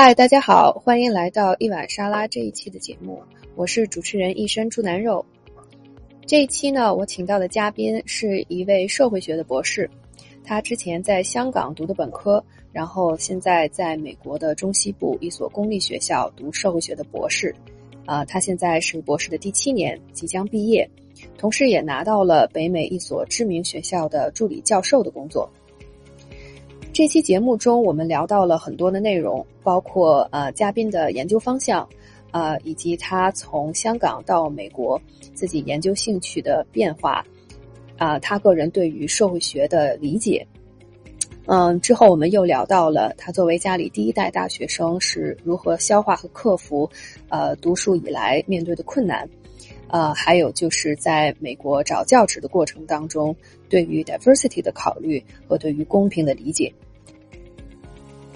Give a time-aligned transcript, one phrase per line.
[0.00, 3.20] 嗨，大家好，欢迎来到一碗沙拉这一期的节目，
[3.56, 5.26] 我是主持人一身猪腩肉。
[6.24, 9.90] 这一期呢，我请到的嘉宾是一位社会学的博士，
[10.44, 12.40] 他之前在香港读的本科，
[12.70, 17.52] 然后现在在美国的中西部一所公立学校读社会学的博士。
[18.06, 20.88] 啊，他现在是博士的第七年，即将毕业，
[21.36, 25.50] 同时也拿到了北美一所知名学校的助理教授的工作。
[26.98, 31.88] 这期节目中，我们聊到了很多的内容，包括呃嘉宾的研究方向，
[32.32, 35.00] 呃以及他从香港到美国
[35.32, 37.24] 自己研究兴趣的变化，
[37.98, 40.44] 啊他个人对于社会学的理解。
[41.46, 46.90] 嗯，之后我们又聊到了他作为家里第一代大学生是如何消化和克服
[47.28, 49.24] 呃读书以来面对的困难，
[49.86, 53.36] 呃还有就是在美国找教职的过程当中，
[53.68, 56.74] 对于 diversity 的考虑和对于公平的理解。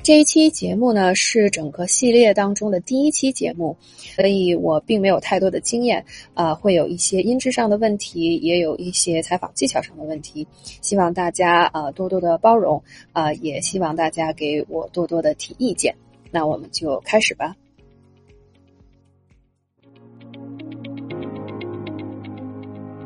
[0.02, 3.76] 这一期节目呢是整个系列当中的第一期节目，
[4.16, 10.44] 所以我并没有太多的经验，啊，会有一些音质上的问题，也有一些采访技巧上的问题，
[10.80, 15.94] 希望大家啊多多的包容，啊，也希望大家给我多多的提意见。
[16.32, 17.54] 那我们就开始吧。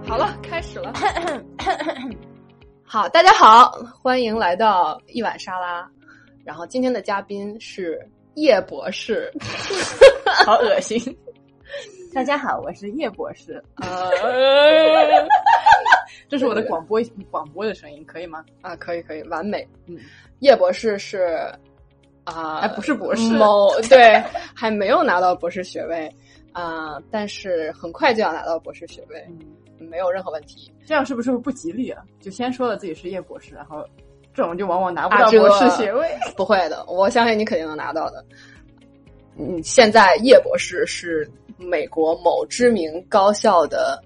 [0.07, 0.95] 好了，开始了。
[2.83, 3.71] 好，大家好，
[4.03, 5.87] 欢迎来到一碗沙拉。
[6.47, 8.01] 然后今天的嘉宾是
[8.35, 9.33] 叶博士，
[10.47, 10.97] 好恶心。
[12.15, 13.61] 大家好，我是叶博士。
[13.83, 14.09] 呃，
[16.31, 17.03] 这是我的广播
[17.33, 18.45] 广播的声音，可以吗？
[18.61, 19.67] 啊，可以可以，完美。
[19.89, 19.99] 嗯，
[20.39, 21.53] 叶博士是
[22.23, 24.23] 啊，还不是博士，某对，
[24.55, 26.09] 还没有拿到博士学位
[26.53, 29.21] 啊，但是很快就要拿到博士学位，
[29.81, 30.73] 没有任何问题。
[30.87, 32.05] 这样是不是不吉利啊？
[32.21, 33.85] 就先说了自己是叶博士，然后。
[34.37, 36.07] 这种就往往拿不到博士学位，
[36.37, 38.23] 不会的，我相信你肯定能拿到的。
[39.39, 41.27] 嗯，现在叶博士是
[41.57, 43.99] 美国某知名高校的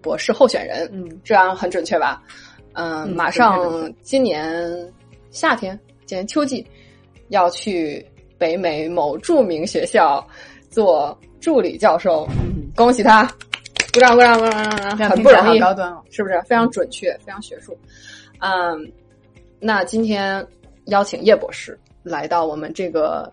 [0.00, 2.22] 博士候选人，嗯，这样很准确吧？
[2.74, 4.64] 嗯，马上今年
[5.32, 6.64] 夏天，今年秋季
[7.30, 8.04] 要去
[8.38, 10.24] 北美某著名学校
[10.70, 12.28] 做助理教授，
[12.76, 13.24] 恭喜他！
[13.92, 14.90] 鼓掌鼓掌鼓掌！
[14.90, 16.40] 鼓掌很不容易，高端，是不是？
[16.42, 17.76] 非常准确，非常学术。
[18.38, 18.92] 嗯。
[19.66, 20.46] 那今天
[20.88, 23.32] 邀请叶博士来到我们这个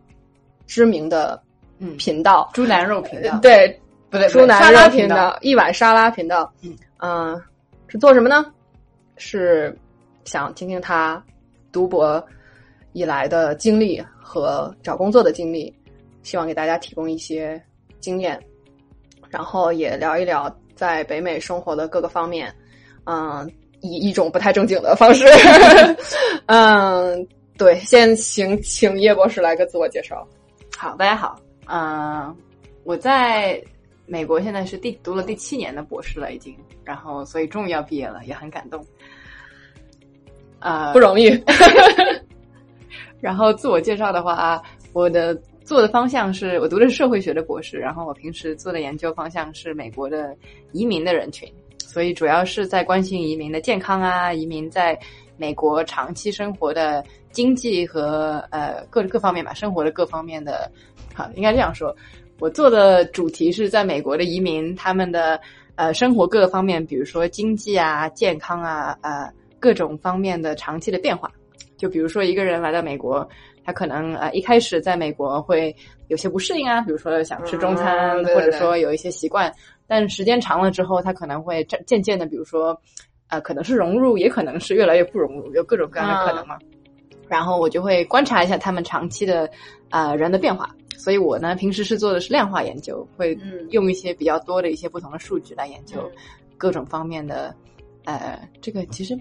[0.65, 1.37] 知名的
[1.79, 1.97] 嗯。
[1.97, 3.67] 频道“猪腩肉频道”，对，
[4.09, 6.49] 不对，猪腩肉频道，一碗沙拉频道，
[6.99, 7.37] 嗯，
[7.89, 8.45] 是做什么呢？
[9.17, 9.77] 是
[10.23, 11.21] 想听听他
[11.69, 12.25] 读博
[12.93, 15.77] 以来的经历和找工作的经历，
[16.23, 17.61] 希望给大家提供一些
[17.99, 18.41] 经验，
[19.29, 22.55] 然后也聊一聊在北美生活的各个方面，
[23.03, 23.51] 嗯。
[23.81, 25.25] 以一种不太正经的方式，
[26.47, 27.27] 嗯，
[27.57, 30.27] 对，先请请叶博士来个自我介绍。
[30.77, 32.35] 好，大家好，嗯，
[32.83, 33.61] 我在
[34.05, 38.85] 美国现在是第读了第七年的博士了，已经，然后所以终于要毕业了，也很感动，
[40.59, 41.29] 啊，不容易。
[43.19, 44.61] 然后自我介绍的话，
[44.93, 50.35] 我的做的方向是我读的是社会学的博士，然后我平时做的研究方向是美国的
[50.71, 51.47] 移民的人群。
[51.91, 54.97] 所以主要是在关心移民的健康啊，移民在
[55.35, 57.03] 美国长期生活的
[57.33, 60.71] 经济和呃各各方面吧，生活的各方面的，
[61.13, 61.93] 好，应该这样说。
[62.39, 65.37] 我做的主题是在美国的移民他们的
[65.75, 69.29] 呃生活各个方面，比如说经济啊、健康啊、呃
[69.59, 71.29] 各种方面的长期的变化。
[71.75, 73.27] 就比如说一个人来到美国，
[73.65, 75.75] 他可能呃一开始在美国会
[76.07, 79.51] 有些不适应啊，比如说想吃中餐，或者说有一些习惯。
[79.91, 82.81] 但时间长了之后，他可能会渐渐渐的，比如说，
[83.27, 86.57] 呃，可能是融入，也可能是越来越不融入，有各种各样的可能嘛。
[87.27, 89.49] 然后我就会观察一下他们长期的
[89.89, 90.73] 啊人的变化。
[90.97, 93.37] 所以我呢，平时是做的是量化研究，会
[93.71, 96.09] 用一些比较多的一些不同的数据来研究
[96.57, 97.53] 各种方面的。
[98.05, 99.13] 呃，这个其实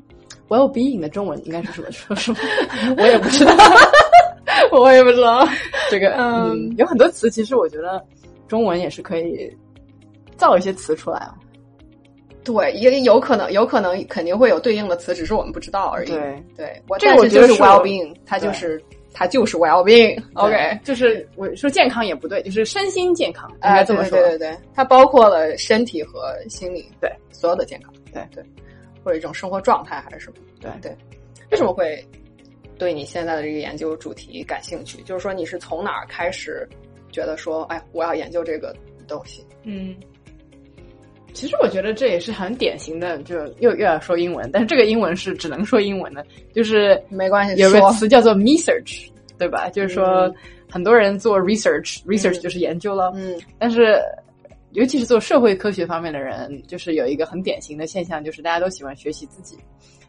[0.47, 2.39] 我有鼻影的中文应该是什么说什么，
[2.97, 3.55] 我也不知道，
[4.71, 5.45] 我也不知道。
[5.91, 8.01] 这个嗯，有很多词，其实我觉得
[8.47, 9.53] 中文也是可以。
[10.41, 11.35] 造一些词出来啊？
[12.43, 16.09] 对，也有可能，有可能肯定会有对应的词，只是我们不知道而已。
[16.09, 18.83] 对对，这个我觉得是 well being，它就是
[19.13, 20.19] 它就是 well being。
[20.35, 24.19] OK，就是我说健康也不对，就是身心健康应该这么说。
[24.19, 27.93] 对对对，它包括了身体和心理，对所有的健康。
[28.13, 28.43] 对对，
[29.05, 30.37] 或者一种生活状态还是什么？
[30.61, 30.97] 对对。
[31.51, 32.03] 为什么会
[32.79, 35.03] 对你现在的这个研究主题感兴趣？
[35.03, 36.67] 就是说你是从哪儿开始
[37.13, 38.75] 觉得说，哎，我要研究这个
[39.07, 39.45] 东西？
[39.65, 39.95] 嗯。
[41.35, 46.25] 其实我觉得这也是很典型的，就又又要说英文，但是这个英文是只能说英文的，
[46.55, 47.63] 就是没关系。
[47.63, 49.69] 有个词叫做 research，对吧？
[49.71, 50.33] 就是说，
[50.71, 54.01] 很多人做 research，research 就是研究了，嗯但是。
[54.73, 59.59] 尤其是做社会科学方面的人，就是有一个很典型的现象，就是大家都喜欢学习自己。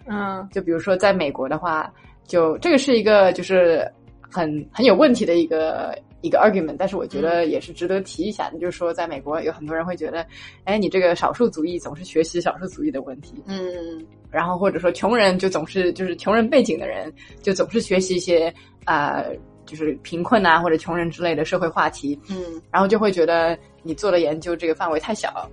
[0.06, 1.92] 嗯就比如说在美国的话，
[2.28, 3.92] 就这个是一个就是
[4.32, 10.26] 很很有问题的一个一个 argument，但是我觉得也是值得提一下的，就是说在美国有很多人会觉得，
[10.64, 17.12] 哎，你这个少数族裔总是学习少数族裔的问题，嗯然后或者说穷人就总是就是穷人背景的人
[17.42, 18.54] 就总是学习一些
[18.86, 25.50] 啊、呃就是贫困啊或者穷人之类的社会话题，嗯然后就会觉得你做的研究这个范围太小。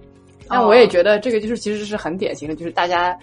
[0.48, 3.16] 那哦我也觉得这个就是其实是很典型的，就是大家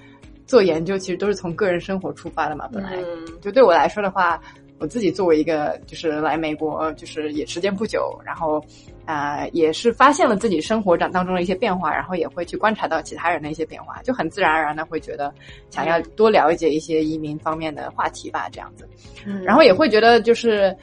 [0.45, 2.69] 做研究其实都是从个人生活出发的嘛。
[2.71, 4.39] 本来、嗯就对我来说的话，
[4.79, 8.63] 我自己作为一个就是来美国就是也时间不久，然后
[9.05, 15.33] 啊、呃也是发现了自己生活长当中的一些变化，然后也会去观察到其他人的一些变化，就很自然而然的会觉得
[15.69, 18.87] 想要多了解一些移民方面的话题吧，这样子。
[19.25, 20.75] 嗯，然后也会觉得就是。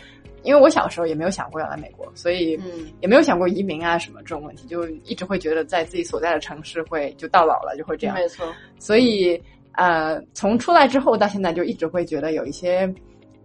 [0.44, 8.16] 因为我小时候也没有想过要来美国，所以嗯也没有想过移民啊什么这种问题，就一直会觉得在自己所在的城市会就到老了就会这样。
[8.16, 8.44] 没错，
[8.76, 9.40] 所以
[9.74, 12.92] 呃，从出来之后到现在就一直会觉得有一些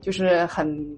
[0.01, 0.97] 就是很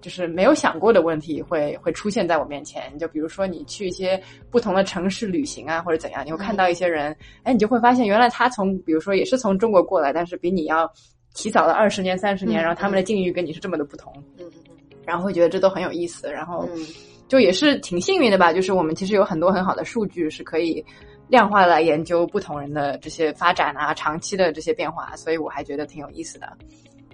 [0.00, 2.96] 就是没有想过的问题会会出现在我面前。
[2.98, 4.20] 就比如说你去一些
[4.50, 10.90] 不同的城市旅行啊，或者怎样，你会看到一些人，哎，你就会发现原来他从比如说也是从中国过来，但是比你要
[11.34, 14.74] 提早了二十年、三十年，嗯然后他们的境遇跟你是这么的不同，嗯嗯
[15.04, 16.68] 然后会觉得这都很有意思，然后。
[16.74, 16.86] 嗯
[17.28, 20.80] 就也是挺幸运的吧，就是我们其实有很多很好的数据是可以
[21.26, 26.56] 量化来研究不同人的这些发展啊、长期的这些变化，所以我还觉得挺有意思的。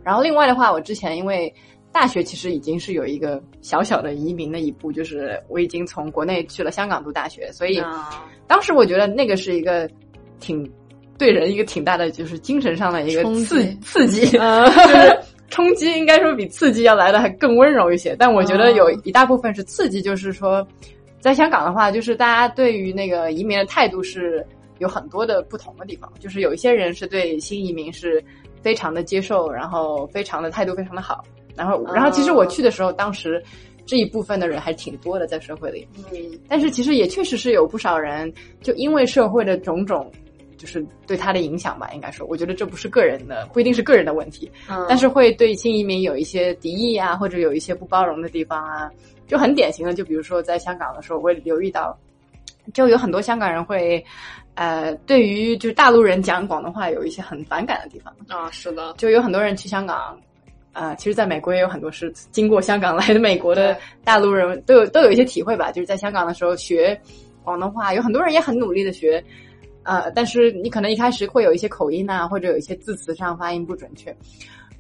[0.04, 1.52] 然后另外的话，我之前因为
[1.92, 9.88] 大学其实已经是有一个小小的移民的一步，就是我已经从国内去了香港读大学，所以啊当时我觉得那个是一个
[10.40, 10.68] 挺
[11.18, 15.18] 对人一个挺大的就是精神上的一个刺刺激，啊 就是
[15.50, 18.16] 冲击应该说比刺激要来的还更温柔一些。
[18.18, 20.66] 但我觉得有哦一大部分是刺激，就是说
[21.20, 24.44] 在香港的话，就是大家对于那个移民的态度是
[24.78, 28.24] 有很多的不同的地方，就是有一些人是对新移民是
[28.62, 31.24] 非常的接受，然后非常的态度非常的好，
[31.56, 33.42] 然后然后其实我去的时候，当时
[33.84, 35.86] 这一部分的人还挺多的在社会里。
[36.12, 36.38] 嗯。
[36.48, 38.32] 但是其实也确实是有不少人，
[38.62, 40.10] 就因为社会的种种，
[40.56, 48.88] 就是对他的影响吧，应该说，我觉得这不是个人的，不一定是个人的问题，嗯，但是会对新移民有一些敌意啊，或者有一些不包容的地方啊，
[49.26, 51.98] 就很典型的，就比如说在香港的时候，我也留意到，
[52.72, 54.04] 就有很多香港人会，
[54.54, 60.18] 呃，对于就是大陆人讲广东话有一些很反感的地方，啊是的，就有很多人去香港，
[60.72, 66.98] 呃，其实在美国也有很多是经过香港来的美国的大陆人都有都有一些体会吧，就是在香港的时候学
[67.42, 69.22] 广东话，有很多人也很努力的学，
[69.82, 74.14] 呃，但是你可能一开始会有一些口音啊，或者有一些字词上发音不准确。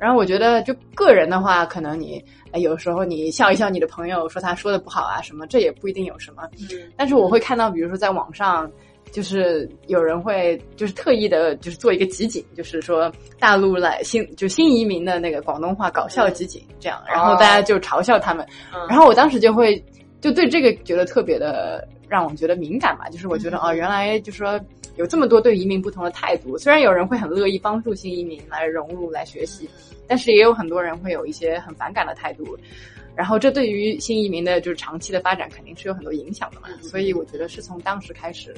[0.02, 2.20] 然后我觉得，就个人的话，可能你
[2.50, 6.42] 呃有时候你笑一笑你的朋友，说他说的不好啊什么，这也不一定有什么。
[6.58, 8.68] 嗯但是我会看到，比如说在网上，
[9.12, 18.44] 就是有人会就是特意的，就是做一个集锦，就是说大陆来新就新移民的那个广东话搞笑集锦这样，然后大家就嘲笑他们。
[18.74, 19.80] 嗯然后我当时就会
[20.20, 24.60] 就对这个觉得特别的让我觉得敏感吧，就是我觉得嗯哦，原来就说
[24.96, 26.56] 有这么多对移民不同的态度。
[26.58, 29.68] 虽然有人会很乐意帮助新移民来融入、来学习，
[30.06, 32.56] 但是也有很多人会有一些很反感的态度。
[33.14, 38.54] 然后这对于新移民的就是长期的发展肯定是有很多影响的嘛，嗯所以我觉得是从当时开始，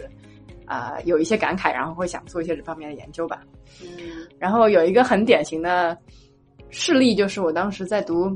[0.65, 3.43] 啊、有一些感慨，然后会想做一些这方面的研究吧。
[3.83, 3.89] 嗯
[4.39, 5.97] 然后有一个很典型的
[6.71, 8.33] 事例，就是我当时在读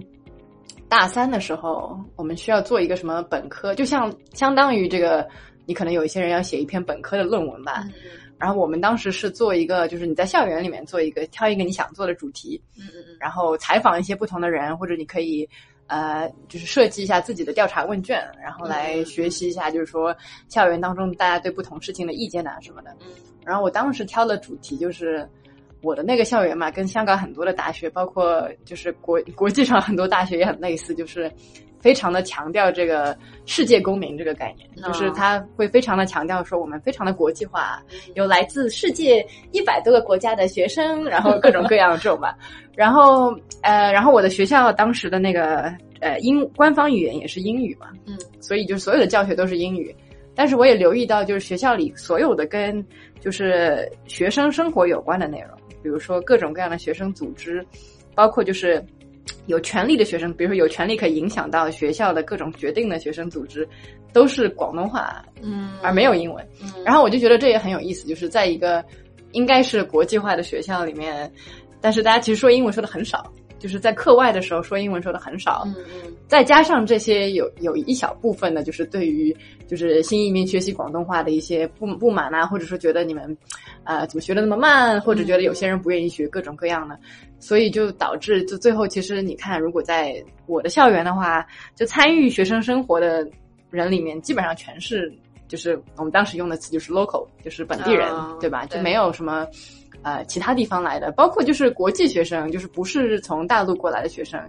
[0.89, 5.29] 大三的时候，我们需要做一个什么本科，就像相当于这个，
[5.69, 7.87] 你可能有一些人要写一篇本科的论文吧。
[8.39, 15.49] 然后我们当时是做一个，就是你在校园里面做一个，挑一个你想做的主题，嗯嗯然后采访一些不同的人，或者你可以。
[15.91, 20.15] 呃，就是设计一下自己的调查问卷，然后来学习一下，就是说
[20.47, 22.91] 校园当中大家对不同事情的意见啊什么的。
[23.01, 23.07] 嗯
[23.43, 25.27] 然后我当时挑的主题就是
[25.83, 31.31] 我的那个校园嘛，跟香港很多的大学，包括就是国国际上很多大学也很类似，就是
[31.81, 33.17] 非常的强调这个
[33.47, 37.81] 世界公民这个概念，哦就是他会非常的强调说我们非常的国际化，
[38.15, 42.37] 有来自世界一百多个国家的学生，然后各种各样的这种吧。
[42.75, 43.33] 然后
[43.63, 49.95] 呃，然后我的学校当时的那个呃英官方语言也是英语嘛，嗯，所以就是所有的教学都是英语。
[50.35, 52.85] 但是我也留意到，就是学校里所有的跟
[53.19, 55.59] 就是学生生活有关的内容，
[55.89, 57.67] 比如说各种各样的学生组织，
[58.15, 58.85] 包括就是
[59.47, 63.67] 有权利的学生，比如说有权利可以影响到学校的各种决定的学生组织，
[64.13, 66.47] 都是广东话嗯，而没有英文。
[66.61, 68.85] 嗯，然后我就觉得这也很有意思，就是在一个
[69.33, 71.33] 应该是国际化的学校里面，
[71.81, 73.33] 但是大家其实说英文说的很少。
[73.59, 75.75] 就是在课外的时候说英文说的很少，嗯
[76.05, 79.37] 嗯，再加上这些有有一小部分的，就是对于
[79.67, 83.37] 就是新移民学习广东话的一些不不满啊，或者说觉得你们
[83.85, 86.99] 呃怎么学的那么慢，或者觉得有些人不愿意学各种各样的，
[87.41, 93.29] 所以就导致就最后其实你看，如果在我的校园的话，就参与学生生活的
[93.71, 95.13] 人里面，基本上全是
[95.49, 98.65] 就是我们当时用的词就是 local，就是本地人，啊对吧？
[98.67, 99.47] 就没有什么。
[100.03, 104.41] 呃，其他地方来的，包括就是国际学生，就是不是从大陆过来的学生，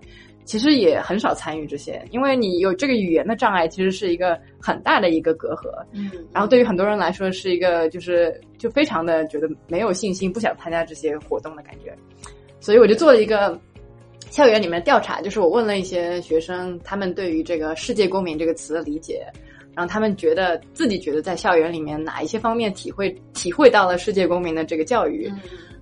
[0.45, 5.69] 其实也很少参与这些，因为你有这个语言的障碍，其实是一个很大的一个隔阂。
[5.91, 11.93] 嗯，然后对于很多人来说，是一个就是就非常的觉得没有信心，不想参加这些活动的感觉。
[12.59, 13.59] 所以我就做了一个
[14.29, 19.25] 校园里面的调查，就是我问了一些学生，他们对于这个“世界公民”这个词的理解，
[19.79, 25.39] 然后他们觉得自己觉得在校园里面哪一些方面体会体会到了世界公民的这个教育，嗯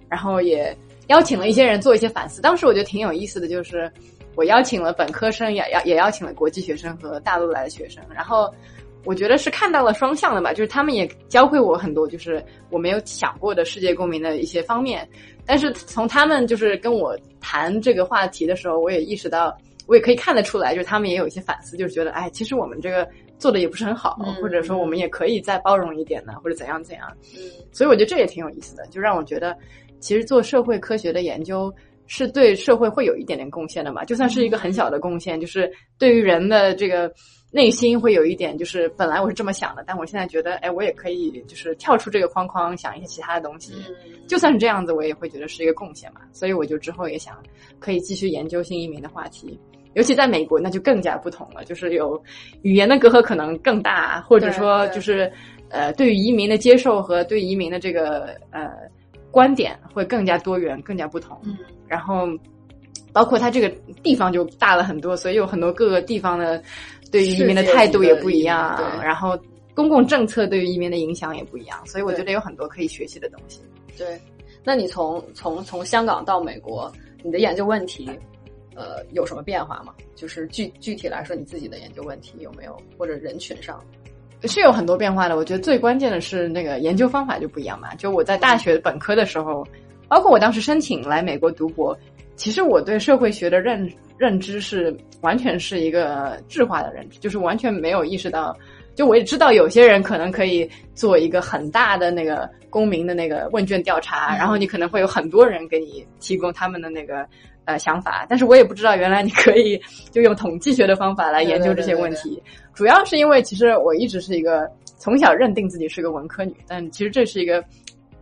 [0.07, 0.77] 然后也
[1.07, 2.39] 邀请了一些人做一些反思。
[2.39, 3.91] 当时我觉得挺有意思的，就是
[4.35, 8.03] 我邀请了本科生，也邀也邀请了国际学生和大陆来的学生。
[8.13, 8.53] 然后
[9.03, 15.09] 我觉得是看到了双向的吧，就是他们也教会我很多，就是我没有想过的世界公民的一些方面。
[15.43, 23.07] 但是从他们就是跟我谈这个话题的时候，我也意识到，我也可以看得出来，就是他们也有一些反思，就是觉得，哎，其实我们这个
[23.37, 27.07] 做的也不是很好，嗯或者说我们也可以再包容一点呢，或者怎样怎样。
[27.35, 27.41] 嗯
[27.71, 29.55] 所以我觉得这也挺有意思的，就让我觉得，
[29.99, 31.73] 其实做社会科学的研究
[32.07, 37.11] 是对社会会有一点点贡献的嘛，就算是一个很小的贡献，就是对于人的这个
[37.51, 43.73] 内心会有一点，就是本来我是这么想的，但我现在觉得，哎，我也可以就是跳出这个框框，想一些其他的东西。
[43.87, 43.95] 嗯
[44.27, 46.19] 就算是这样子，我也会觉得是一个贡献嘛。
[46.33, 47.41] 所以我就之后也想
[47.79, 49.57] 可以继续研究新移民的话题，
[49.97, 52.21] 尤其在美国，那就更加不同了，就是有
[52.61, 55.31] 语言的隔阂可能更大，或者说就是
[55.69, 58.69] 呃，对于移民的接受和对移民的这个呃
[59.31, 61.35] 观点会更加多元、更加不同。
[61.43, 62.27] 嗯然后
[63.11, 63.67] 包括它这个
[64.03, 66.61] 地方就大了很多，所以有很多各个地方的
[67.11, 69.39] 对于移民的态度也不一样然后
[69.73, 73.61] 公共政策对于移民的影响也不一样，所以我觉得有很多可以学习的东西。
[73.97, 74.19] 对，
[74.63, 76.91] 那你从从从香港到美国，
[77.23, 78.07] 你的研究问题，
[78.77, 79.91] 呃，有什么变化吗？
[80.15, 83.83] 就是具具体来说，你自己的研究问题有没有，或者人群上？
[84.43, 87.95] 是有很多变化的，我觉得最关键的是那个研究方法就不一样嘛。
[87.95, 89.65] 就我在大学本科的时候，
[90.07, 91.97] 包括我当时申请来美国读博，
[92.35, 98.55] 其实我对社会学的认认知是完全是一个质化的认知，就是完全没有意识到。
[98.97, 107.23] 就我也知道有些人可能可以做一个很大的那个公民的那个问卷调查，嗯然后你可能会有很多人给你提供他们的那个
[107.65, 112.41] 呃想法，但是我也不知道原来你可以就用统计学的方法来研究这些问题。
[112.73, 117.63] 主要是因为其实我一直是一个从小认定自己是个文科女，但其实这是一个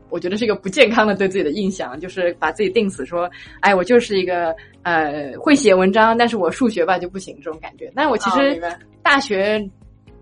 [0.10, 4.54] 我觉得是一个不健康的对自己的印象，就是把自己定死说，哎，我就是一个
[4.84, 7.90] 呃会写文章，但是我数学吧就不行这种感觉。
[7.96, 8.62] 但我其实
[9.02, 9.58] 大学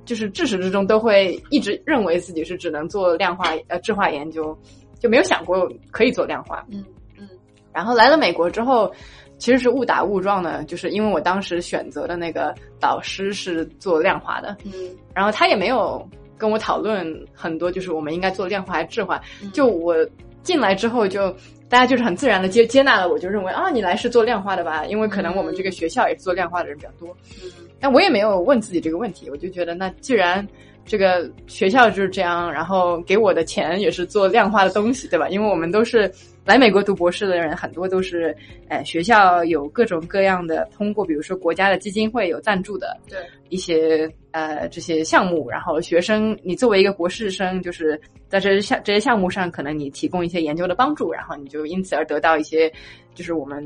[0.05, 4.57] 就是至始至终都会一直认为自己是只能做量化呃质化研究，
[4.99, 6.65] 就没有想过可以做量化。
[6.69, 6.83] 嗯
[7.17, 7.29] 嗯
[7.71, 8.91] 然后来了美国之后，
[9.37, 14.71] 其实是误打误撞的，就是因为我当时选择的那个导师是做量化的，嗯
[15.13, 16.07] 然后他也没有
[16.37, 19.21] 跟我讨论很多，就是我们应该做量化还是质化。
[19.41, 19.95] 嗯就我
[20.43, 21.31] 进来之后就，
[21.69, 24.85] 大家就是很自然的接接纳了我，就认为啊，你来是做量化的吧？
[24.85, 27.15] 因为可能我们这个学校也是做量化的人比较多。
[27.41, 27.49] 嗯
[27.83, 30.47] 但我也没有问自己这个问题，我就觉得那既然
[30.85, 35.27] 这个学校就是这样，然后给我的钱也是做量化的东西，对吧？
[35.27, 36.09] 因为我们都是
[36.45, 38.33] 来美国读博士的人，很多都是，
[38.69, 47.99] 呃，学校有各种各样的通过，比如说国家的基金会有赞助的，对一些呃这些项目，然后学生你作为一个博士生，就是
[48.29, 52.71] 在这些项这些项目上，可能你提供一些研究的帮助，然后你就因此而得到一些，
[53.13, 53.61] 就是我们。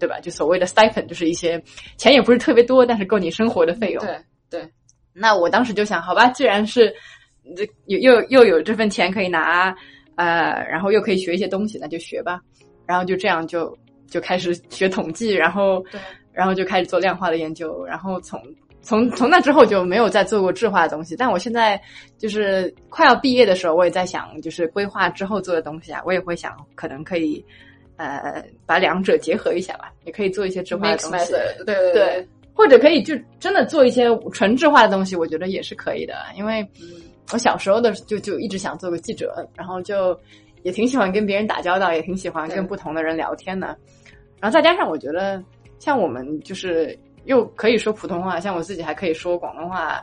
[0.00, 0.18] 对吧？
[0.18, 1.62] 就所谓的 stipend，就是一些
[1.96, 4.04] 钱也不是特别多，但是够你生活的费用。
[4.04, 4.18] 对
[4.50, 4.68] 对，
[5.12, 6.92] 那我当时就想，好吧，既然是
[7.56, 9.72] 这又又又有这份钱可以拿，
[10.16, 12.40] 呃，然后又可以学一些东西，那就学吧。
[12.86, 13.76] 然后就这样就
[14.08, 16.00] 就开始学统计，然后对
[16.32, 18.40] 然后就开始做量化的研究，然后从
[18.82, 21.14] 从从那之后就没有再做过质化的东西。
[21.14, 21.80] 但我现在
[22.18, 27.44] 就是快要毕业的时候，我也在想，就是规划之后做的东西啊，我也会想，可能可以
[28.04, 31.32] 呃把两者结合一下吧，也可以做一些智化的东西。
[31.64, 36.14] 对对对，或者可以就真的做一些纯智化的东西，我觉得也是可以的。
[36.36, 36.88] 因为嗯
[37.32, 40.18] 我小时候的就就一直想做个记者，然后就
[40.62, 43.76] 也挺喜欢跟别人打交道，也挺喜欢跟不同的人聊天的。
[44.40, 45.42] 然后再加上我觉得，
[45.78, 50.02] 像我们就是又可以说普通话，像我自己还可以说广东话。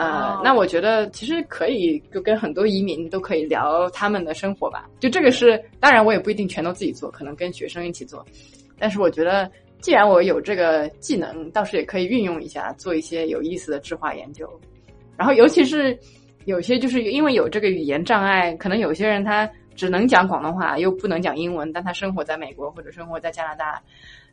[0.00, 4.88] 呃，哦那我觉得其实可以就跟很多移民都可以聊他们的生活吧。
[4.98, 8.24] 就这个是，当然我也不一定全都自己做，可能跟学生一起做。
[8.78, 14.48] 但是我觉得既然我有这个技能，倒是也可以运用一下，做一些有意思的智化研究。
[15.16, 15.98] 然后，尤其是
[16.46, 23.82] 有些就是因为有这个语言障碍，可能有些人他只能讲广东话，又不能讲英文，但他生活在美国或者生活在加拿大，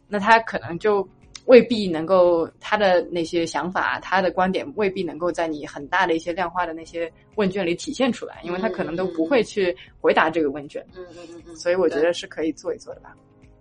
[0.07, 1.05] 那他可能就
[1.47, 10.85] 未必能够他的那些想法、他的观点未必能够在你很大的一些量化的那些问卷里体现出来，因为他可能都不会去回答这个问卷。
[10.95, 13.15] 嗯嗯嗯嗯，所以我觉得是可以做一做的吧。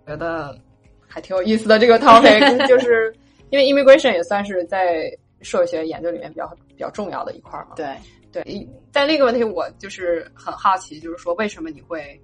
[0.05, 0.57] 觉得
[1.07, 3.13] 还挺有意思的这个 topic， 就是
[3.49, 5.09] 因为 immigration 也算是在
[5.41, 7.75] 社会学研究里面比较比较重要的一块嘛。
[7.75, 7.95] 对
[8.31, 12.21] 对，但那个问题我就是很好奇，就是说为什么你会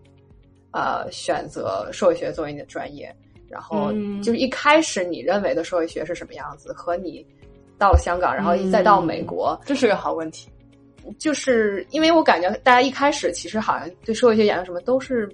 [0.72, 3.16] 呃选择社会学作为你的专业？
[3.54, 7.24] 然后嗯就是一开始你认为的社会学是什么样子，和你
[7.78, 10.50] 到了香港，然后再到美国，这是个好问题。
[11.20, 15.30] 就是因为我感觉大家一开始其实好像对社会学研究什么都是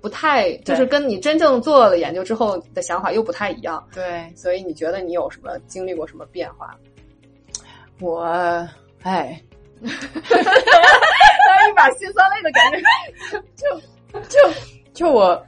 [0.00, 6.76] 不太，就是跟你真正做了研究之后的想法又不太一样，对所以你觉得你有什么经历过什么变化？
[8.00, 8.24] 我，
[9.02, 9.40] 哎，
[9.82, 12.78] 一把辛酸泪的感觉。
[13.54, 13.80] 就
[14.28, 14.38] 就
[14.92, 15.40] 就我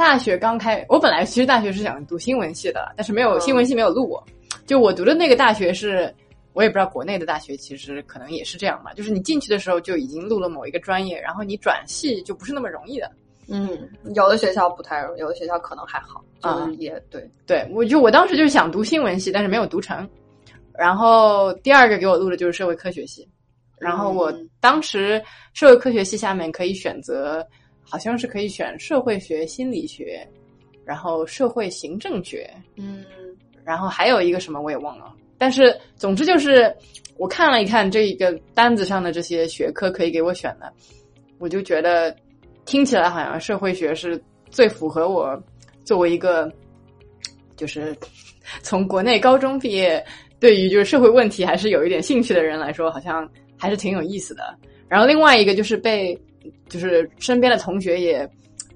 [0.00, 4.24] 大学刚开，我本来其实大学是想读新闻系的，但是没有嗯新闻系没有录我。
[4.64, 6.10] 就我读的那个大学是，
[6.54, 13.12] 我也不知道国内的大学其实可能也是这样吧，就是你进去的时候就已经录了某一个专业，然后你转系就不是那么容易的。
[13.48, 13.78] 嗯，
[14.14, 17.30] 有的学校不太容易，有的学校可能还好，就是啊也对。
[17.46, 20.08] 对，我就我当时就是想读新闻系，但是没有读成。
[20.72, 23.28] 然后第二个给我录的就是社会科学系，
[23.78, 27.46] 然后我嗯当时社会科学系下面可以选择，
[27.90, 30.26] 好像是可以选社会学、心理学，
[30.84, 33.04] 然后社会行政学，嗯
[33.64, 35.12] 然后还有一个什么我也忘了。
[35.36, 36.74] 但是总之就是
[37.16, 40.72] 我看了一看这一个单子上的这些学科可以给我选的，
[41.38, 42.14] 我就觉得
[42.64, 45.42] 听起来好像社会学是最符合我
[45.84, 46.50] 作为一个
[47.56, 47.96] 就是
[48.62, 50.04] 从国内高中毕业，
[50.38, 54.42] 对于就是社会问题还是有一点兴趣的人来说，好像还是挺有意思的。
[54.88, 56.18] 然后另外一个就是被
[56.68, 58.28] 就是身边的同学也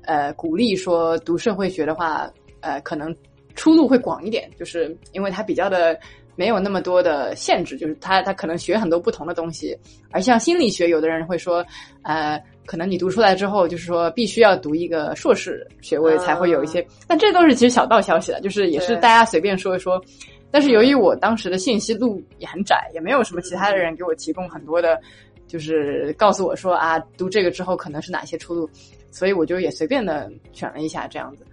[0.03, 3.15] 呃鼓励说读社会学的话，呃可能
[3.55, 5.99] 出路会广一点，就是因为它比较的
[6.37, 9.77] 没有那么多的限制，就是他他可能学很多不同的东西。
[10.11, 11.65] 而像心理学，有的人会说，
[12.03, 20.03] 呃，可能你读出来之后，就是说必须要读一个硕士学位才会有一些，但这都是其实小道消息了，就是也是大家随便说一说。
[20.51, 25.01] 但是由于我当时的信息路也很窄，也没有什么其他的人给我提供很多的，
[25.47, 28.69] 就是告诉我说啊，读这个之后可能是哪些出路，
[29.11, 31.45] 所以我就也随便的选了一下这样子。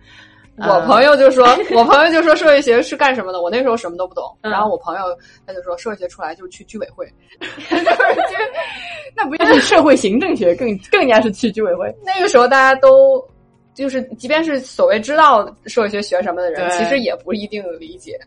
[0.58, 3.42] 我朋友就说， 我朋友就说社会学是干什么的？
[3.42, 5.02] 我那时候什么都不懂，嗯然后我朋友
[5.48, 7.08] 他就说社会学出来就是去居委会，
[9.16, 11.94] 那不就是社会行政学更更加是去居委会？
[12.04, 13.26] 那个时候大家都
[13.74, 18.20] 就是，即便是所谓知道社会学学什么的人，其实也不一定理解。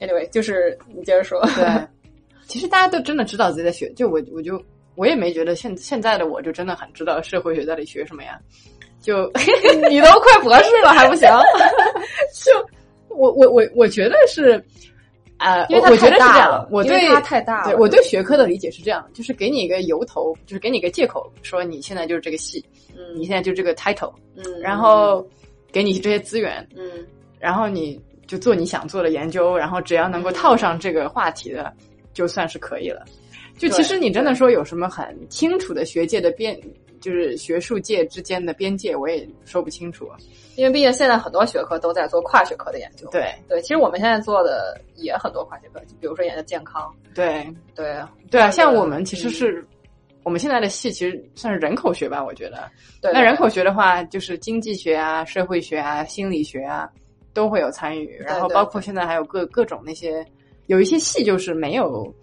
[0.00, 1.40] Anyway，就是你接着说。
[1.56, 1.64] 对，
[2.46, 4.62] 其实大家都真的知道自己在学，就我我就
[4.96, 8.38] 我也没觉得现现在的我就真的很知道社会学到底学什么呀，
[9.00, 9.30] 就
[9.90, 11.28] 你都快博士了还不行？
[12.44, 12.52] 就
[13.08, 14.62] 我我我我觉得是。
[15.38, 22.64] 呃、因为它我我觉得是这样我对因为它太大了对我对学科的理解是这样，就是给你一个由头，就是给你一个借口，说你现在就是这个系，
[22.96, 25.26] 嗯你现在就这个 title，嗯，然后
[25.72, 27.04] 给你这些资源，嗯
[27.40, 31.70] 然后你就做你想做的研究，然后只要能够套上这个话题的，
[32.14, 33.04] 就算是可以了。
[33.58, 36.58] 就其实你真的说有什么很清楚的学界的边，
[37.00, 40.08] 就是学术界之间的边界，我也说不清楚。
[40.56, 43.08] 因为毕竟现在很多学科都在做跨学科的研究。
[43.10, 46.94] 对对，其实我们现在做的也很多跨学科，就比如说研究健康。
[47.14, 47.96] 对对
[48.30, 49.66] 对啊，像我们其实嗯是、
[50.22, 52.70] 我们现在的系其实算是人口学吧，我觉得。
[53.02, 56.88] 对，那人口学的话，就是经济学啊、社会学啊、心理学啊
[57.32, 60.24] 都会有参与，然后包括现在还有各各种那些，
[60.66, 62.14] 有一些系就是没有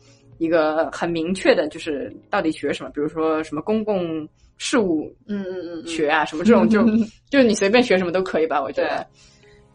[0.42, 4.28] 一个很明确的，就是到底学什么，比如说什么公共
[4.58, 6.84] 事务嗯嗯嗯嗯，学啊，什么这种就
[7.30, 9.06] 就是你随便学什么都可以吧，我觉得。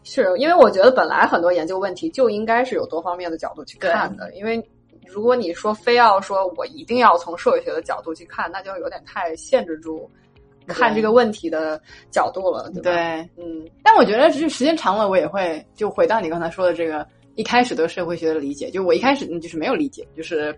[0.03, 4.61] 是因为我觉得本来很多研究问题就应该是有多方面的角度去看的，因为
[5.05, 10.09] 如果你说非要说我一定要从社会学的角度去看，那就有点太限制住
[10.65, 12.91] 看这个问题的角度了，对吧？
[12.91, 13.65] 对，嗯。
[13.83, 17.05] 但我觉得就是时间长了，我也会就回到你刚才说的这个
[17.37, 20.53] 一开始对社会学的理解，就我一开始就是没有理解，就是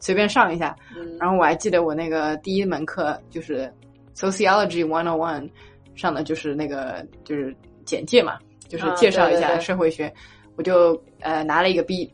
[0.00, 3.72] 随便上一下，嗯，然后我还记得我那个第一门课就是
[4.16, 5.48] Sociology One on One
[5.94, 8.36] 上的就是那个就是简介嘛，
[8.68, 9.60] 就是啊介绍一下对对对。
[9.62, 10.12] 社会学，
[10.56, 12.10] 我就呃拿了一个 B，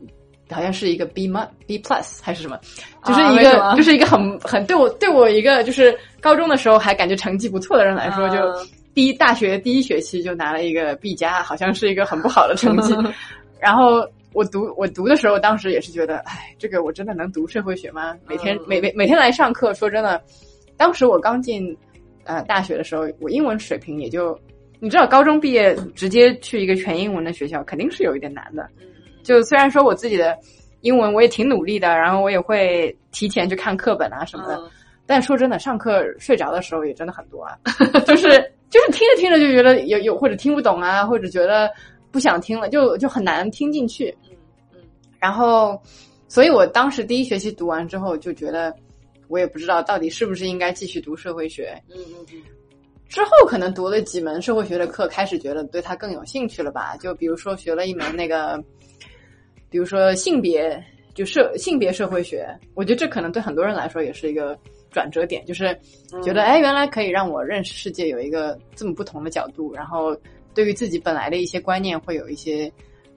[0.51, 2.59] 好像是一个 B 吗 B plus 还是什么，
[3.03, 12.93] 就是一个、就是一个很很对我对我一个就是高中的时候还感觉成绩不错的人来说，就嗯第一大学第一学期就拿了一个 B 加，好像是一个很不好的成绩。
[13.61, 18.17] 然后我读我读的时候，当时也是觉得，哎，这个我真的能读社会学吗？
[18.27, 20.19] 每天每每每天来上课，说真的，
[20.75, 21.77] 当时我刚进
[22.23, 24.37] 呃大学的时候，我英文水平也就，
[24.79, 28.67] 你知道，高中毕业直接去一个全英文的学校，肯定是有一点难的。
[29.21, 30.35] 就虽然说我自己的
[30.79, 34.59] 英文我也挺努力的，然后我也会提前去看课本啊什么的，
[35.05, 37.55] 但说真的，上课睡着的时候也真的很多啊，
[38.07, 38.27] 就是
[38.71, 41.69] 就是听着听着就觉得有有或者听不懂啊，或者觉得
[42.11, 44.15] 不想听了，就就很难听进去。
[44.29, 44.35] 嗯
[44.73, 44.79] 嗯，
[45.19, 45.81] 然后，
[46.27, 48.75] 所以我当时第一学期读完之后就觉得，
[49.27, 51.73] 我也不知道到底是不是应该继续读社会学。
[51.89, 52.41] 嗯嗯嗯。
[53.07, 56.95] 之后可能读了几门社会学的课，开始觉得对它更有兴趣了吧？
[56.97, 58.61] 就比如说学了一门那个。
[59.69, 64.53] 比如说性别，就社性别社会学，我觉得这可能对很多人来说也是一个
[64.89, 65.73] 转折点，就是
[66.21, 70.13] 觉得哎，原来可以让我认识世界有一个这么不同的角度，然后
[70.53, 72.71] 对于自己本来的一些观念会有一些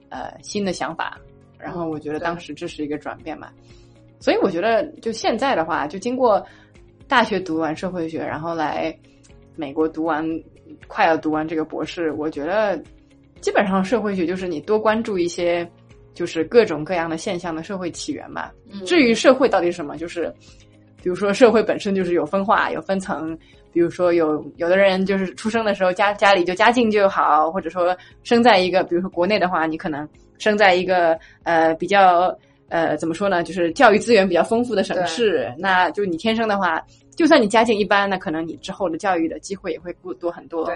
[0.09, 1.19] 呃新的想法，
[1.57, 3.49] 然后我觉得当时这是一个转变嘛。
[4.19, 6.45] 所以我觉得就现在的话，就经过
[7.07, 8.97] 大学读完社会学，然后来
[9.55, 10.25] 美国读完
[10.87, 12.81] 快要读完这个博士，我觉得
[13.41, 15.69] 基本上社会学就是你多关注一些。
[16.15, 18.49] 就是各种各样的现象的社会起源吧。
[18.85, 20.33] 至于社会到底是什么，就是
[21.03, 23.37] 比如说社会本身就是有分化、有分层。
[23.75, 30.07] 比如说有有的人就是出生的时候家家里就家境就好，或者说生在一个，比如说国内的话，你可能
[30.37, 32.33] 生在一个呃比较
[32.69, 36.81] 呃怎么说呢，就是教育资源比较丰富的省市，那就你天生的话，
[37.17, 40.63] 就算你家境一般，那可能你之后的教育的机会也会多多很多。
[40.63, 40.75] 对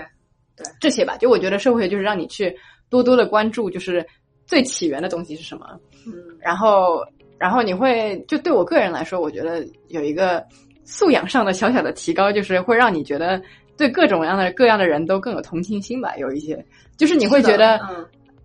[0.57, 2.53] 对，这些吧，就我觉得社会学就是让你去
[2.89, 4.05] 多多的关注，就是。
[4.49, 5.79] 最起源的东西是什么？
[6.07, 7.05] 嗯，然后，
[7.37, 10.43] 然后你会就对我个人来说，我觉得有一个
[10.89, 13.39] 素养上的小小的提高，就是会让你觉得
[13.77, 16.15] 对各种各样的各样的人都更有同情心吧。
[16.17, 16.65] 有一些，
[16.97, 17.77] 就是你会觉得，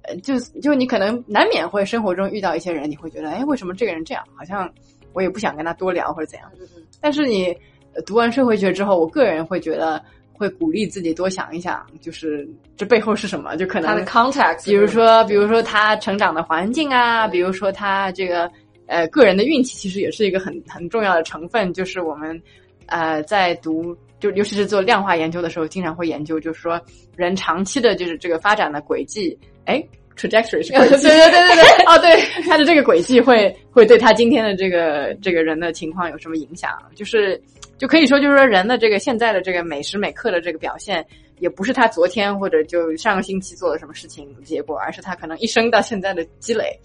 [0.02, 4.22] 呃，就就你可能难免会生活中遇到一些人，你会觉得，哎，为什么这个人这样？
[4.34, 4.70] 好像
[5.12, 6.50] 我也不想跟他多聊或者怎样。
[6.60, 6.82] 嗯嗯。
[7.00, 7.56] 但是你
[8.04, 10.02] 读完社会学之后，我个人会觉得。
[10.36, 12.44] 会鼓励自己多想一想，就是
[12.76, 13.54] 这背后是什么？
[13.54, 18.50] 就可能他的 context，比如说，比如说他成长的环境啊，比如说他这个
[18.86, 21.72] 呃个人的运气，其实也是一个很很重要的成分。
[21.72, 22.40] 就是我们
[22.86, 26.80] 呃在读，就尤其是做量化研究的时候，经常会研究，就是说
[27.16, 29.82] 人长期的就是这个发展的轨迹，哎
[30.16, 36.70] ，trajectory 是轨迹，对对对对对，哦对，他 的这个轨迹会会对他今天的这个这个人的情况有什么影响？
[36.94, 37.40] 就是。
[37.76, 41.04] 就可以说，就是说，人的这个现在的这个每时每刻的这个表现，
[41.40, 46.78] 也不是他昨天或者就上个星期做了什么事情结果，而是他可能一生到现在的积累。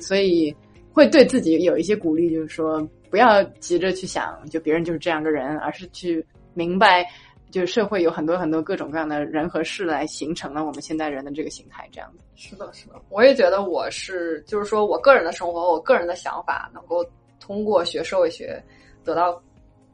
[0.00, 0.52] 所以
[0.96, 2.80] 会对自己有一些鼓励，就是说，
[3.10, 7.06] 不要急着去想，就别人就是这样个人，而是去明白，
[7.50, 11.86] 就是社会有很多很多各种各样的人和事来形成了我们现代人的这个形态。
[11.92, 17.04] 这样子是的，是的，我也觉得我是，就是说我个人的生活，我个人的想法，能够
[17.38, 18.58] 通过学社会学
[19.04, 19.38] 得到。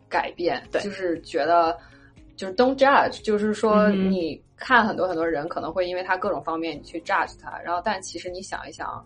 [0.08, 1.74] 改变，对，就是觉得，
[2.36, 9.02] 就是 don't judge，就是说，你看很多很多人可能会因为他各种方面你去 judge 他，然后但其实你想一想，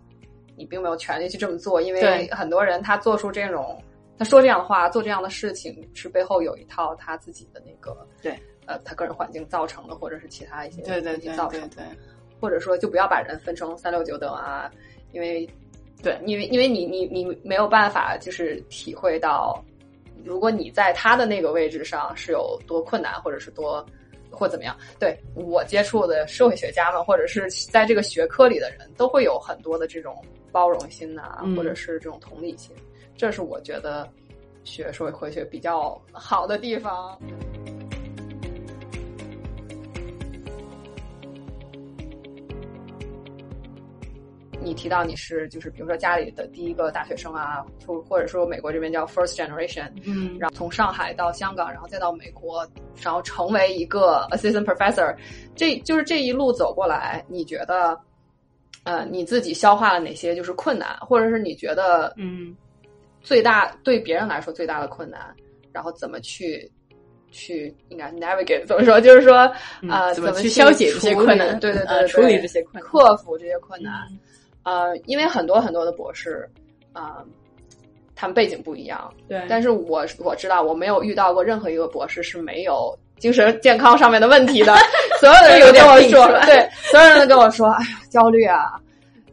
[0.56, 3.80] 你并没有权利去这么做，因为很多人他做出这种，
[4.18, 11.82] 他说这样的话，做这样的事情，是背后有一套他自己的那个，对，呃，他个人环境造成的，或者是其他一些对对对造成的，
[12.40, 14.70] 或者说就不要把人分成三六九等啊，
[15.12, 15.48] 因为
[16.02, 19.62] 对，因为因为你你你没有办法就是体会到。
[20.24, 23.86] 如果你在他的那个位置上是有多困难，或者是多
[24.28, 24.76] 或怎么样？
[24.98, 30.20] 对我接触的社会学家们，或者是在这个学科里的人，都会有很多的这种
[30.56, 32.74] 包容心呐，或者是这种同理心。
[33.14, 34.08] 这是我觉得
[34.64, 37.18] 学社会学比较好的地方。
[44.62, 52.66] 你提到你是就是比如说家里的第一个大学生啊，或或者说美国这边叫 first generation，嗯，然后从上海到香港，然后再到美国，
[53.00, 55.14] 然后成为一个 assistant professor，
[55.54, 57.96] 这就是这一路走过来，你觉得，
[58.86, 62.56] 呃，你自己消化了哪些就是困难，或者是你觉得，嗯，
[63.20, 65.34] 最大对别人来说最大的困难，
[65.72, 66.70] 然后怎么去
[67.32, 69.52] 去应该 navigate 怎么说，就是说
[69.90, 74.06] 啊，怎么去消解这些困难，对对对，处理这些困难，克服这些困难。
[74.62, 76.48] 呃，因为很多很多的博士，
[76.92, 77.24] 啊，
[78.14, 79.44] 他们背景不一样，对。
[79.48, 84.74] 但是我我知道，我没有遇到过任何一个博士是没有精神健康上面的问题的。
[85.20, 88.80] 所有的人都跟我说，对，所有人都跟我说，哎呀，焦虑啊，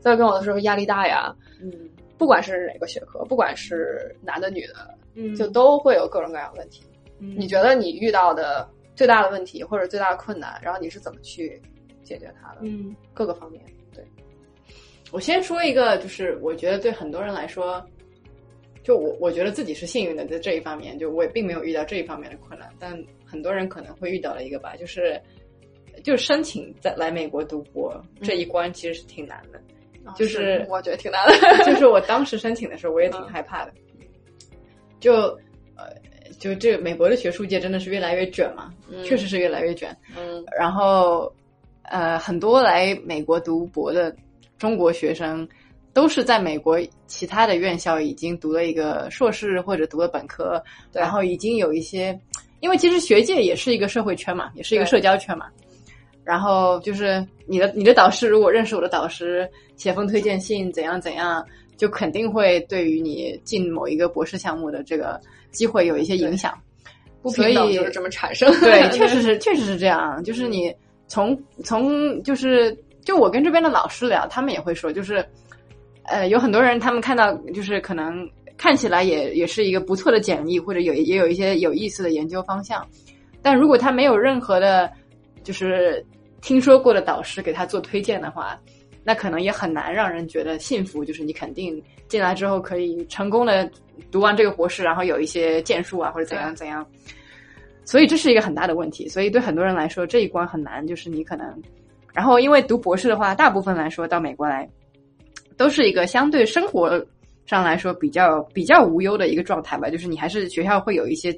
[0.01, 1.71] 都跟我说压力大呀，嗯，
[2.17, 4.75] 不管是哪个学科，不管是男的女的，
[5.15, 6.81] 嗯，就都会有各种各样的问题。
[7.19, 11.61] 嗯，你觉得你遇到的最大的问题或者最大的困难，然后你是怎么去
[12.03, 12.59] 解决它的？
[12.61, 13.61] 嗯，各个方面。
[13.93, 14.05] 对，
[15.11, 17.85] 我先说一个，就是我觉得对很多人来说，
[18.83, 25.19] 就我我觉得自己是幸运的，在这一方面，就我也并没有遇到这一方面的困难，但很多人可能会遇到了一个吧，就是
[26.03, 29.59] 就申请在来美国读博这一关其实是挺难的。
[30.17, 33.71] 就是我觉得挺难的， 就是我当时申请的时候，我也挺害怕的。
[34.99, 35.13] 就
[35.77, 35.95] 呃，
[36.37, 38.73] 就这美国的学术界真的是越来越卷嘛，
[39.05, 39.95] 确实是越来越卷。
[40.17, 41.33] 嗯，然后
[41.83, 44.13] 呃，很多来美国读博的
[44.57, 45.47] 中国学生，
[45.93, 52.19] 都是在美国其他的院校已经读了一个硕士或者读了本科，然后已经有一些，
[52.59, 55.45] 因为其实学界也是一个社会圈嘛，也是一个社交圈嘛。
[56.23, 65.19] 然后就是你的你的导师，如果认识我的导师，写封推荐信，怎样怎样，就肯定会对于你进某一个博士项目的这个
[65.51, 66.57] 机会有一些影响。
[67.21, 68.49] 不平等就是这么产生。
[68.61, 70.23] 对，确实是，确实是这样。
[70.23, 70.73] 就是你
[71.07, 75.25] 从从就是就我跟这边的老师聊，他们也会说，就是
[76.05, 82.85] 呃，有很多人他们看到就是可能看起来也也是一个不错的简历，或者有也有一些有意思的研究方向，
[83.41, 84.91] 但如果他没有任何的。
[85.43, 86.01] 就是
[86.39, 88.57] 听说过的导师给他做推荐的话，
[89.03, 91.03] 那可能也很难让人觉得幸福。
[91.03, 93.69] 就是你肯定进来之后可以成功的
[94.09, 96.87] 读完这个博士，然后有一些建树啊或者怎样怎样。
[97.83, 99.05] 所以这是一个很大的问题。
[99.09, 100.87] 所以对很多人来说这一关很难。
[100.87, 101.61] 就是你可能，
[102.13, 104.65] 然后因为读博士的话，大部分来说到美国来
[105.57, 107.03] 都是一个相对生活
[107.45, 109.89] 上来说比较比较无忧的一个状态吧。
[109.89, 111.31] 就是你还是学校会有一些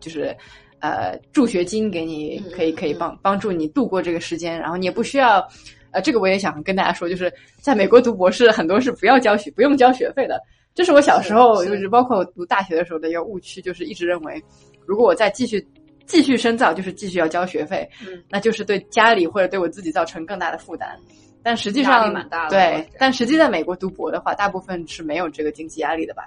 [0.00, 0.36] 就是。
[0.80, 5.44] 呃，助学金给你，可以可以帮帮助你度过这个时间，然后你也不需要，
[5.90, 10.40] 呃，这个我也想跟大家说，就是在美国读博士，很多是不要交学，不用交学费的。
[10.76, 14.40] 这是我小时候，就是包括我读大学的时候的一个误区，就是一直认为，
[14.86, 15.66] 如果我再继续
[16.06, 20.96] 继续深造，就是继续要交学费，嗯，那就是对家里或者对我自己造成更大的负担。
[21.42, 22.50] 但实际上，蛮大的。
[22.50, 26.24] 对，但实际在美国读博的话，大部分是没有这个经济压力的吧。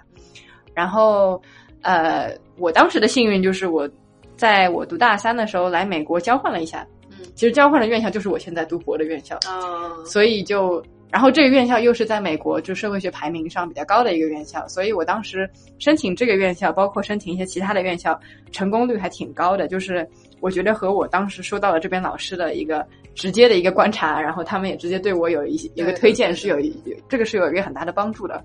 [0.73, 1.41] 然后，
[1.81, 3.89] 呃，我当时的幸运就是我。
[4.37, 15.47] 在我读大三的时候来美国交换了一下，嗯，其实交换的院校就是我现在读博的院校，啊，所以就，然后这个院校又是在美国就社会学排名上比较高的一个院校，所以我当时
[15.77, 18.19] 申请这个院校，包括申请一些其他的院校，
[18.51, 19.67] 成功率还挺高的。
[19.67, 20.09] 就是
[20.41, 26.75] 我觉得和我当时收到了这边老师的一个直接的一个观察，然后他们也直接对我有一些一个推荐，是有一
[27.07, 28.43] 这个是有一个很大的帮助的。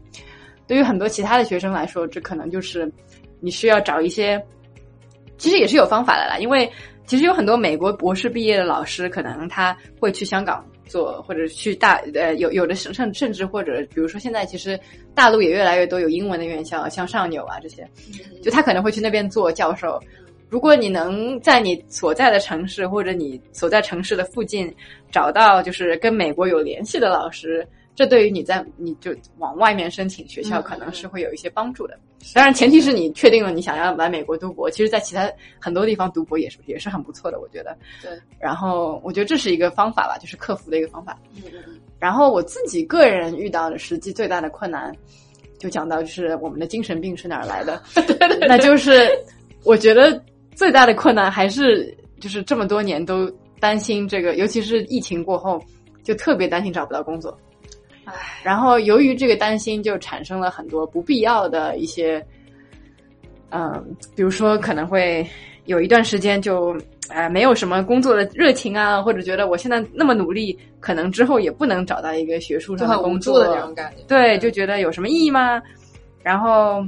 [0.69, 2.89] 对于很多其他的学生来说，这可能就是
[3.41, 4.41] 你需要找一些。
[5.39, 6.67] 其实也是有方法的啦，因为
[7.05, 14.81] 其实有很多美国博士毕业的老师，可能他会去香港做，或者去大呃有有的甚甚至或者比如说现在其实
[15.15, 17.87] 大陆也越来越多有英文的院校，像上纽啊这些，
[18.43, 20.01] 就他可能会去那边做教授。
[20.49, 24.73] 如果你能在你所在的城市或者你所在城市的附近
[25.11, 27.67] 找到就是跟美国有联系的老师。
[27.95, 31.99] 这对于你在你就往外面申请学校可能是会有一些帮助的，
[32.35, 34.71] 当然前提是你确定了你想要来美国读博。
[34.71, 37.75] 其实，在其他很多地方读博也是也是很不错的，我觉得。
[38.03, 38.11] 对。
[38.39, 41.19] 然后我觉得这是一个方法吧，就是克服的一个方法。
[41.37, 41.81] 嗯嗯嗯。
[41.99, 44.95] 然后我自己个人遇到的实际最大的困难，
[45.59, 47.83] 就讲到就是我们的精神病是哪儿来的？
[47.97, 48.47] 对对。
[48.47, 49.09] 那就是
[49.65, 50.23] 我觉得
[50.57, 55.63] 最大的困难还是就是这么多年都担心这个，尤其是疫情过后，
[56.03, 57.39] 就特别担心找不到工作。
[58.07, 62.25] 唉，然后由于这个担心，就产生了很多不必要的一些，
[63.51, 65.27] 嗯，比如说可能会
[65.65, 66.77] 有一段时间就，
[67.09, 75.61] 哎，没有什么工作的热情啊，或者觉得我现在那么努力，可能之后也不能找到一个学术上的工作的这种感觉，对，就觉得有什么意义吗？
[76.23, 76.83] 然后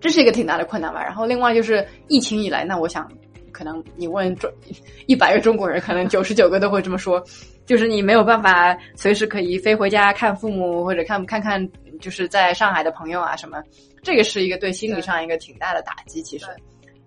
[0.00, 1.02] 这是一个挺大的困难吧。
[1.02, 3.10] 然后另外就是疫情以来，那我想。
[3.50, 4.48] 可能你问中
[5.06, 7.20] 一百个中国人，可能九十九个都会这么说，
[7.66, 13.60] 就是你没有办法随时可以飞回家看父母，或者看看看就是在上海的朋友啊什么，
[14.00, 16.22] 这个是一个对心理上一个挺大的打击。
[16.22, 16.46] 其实，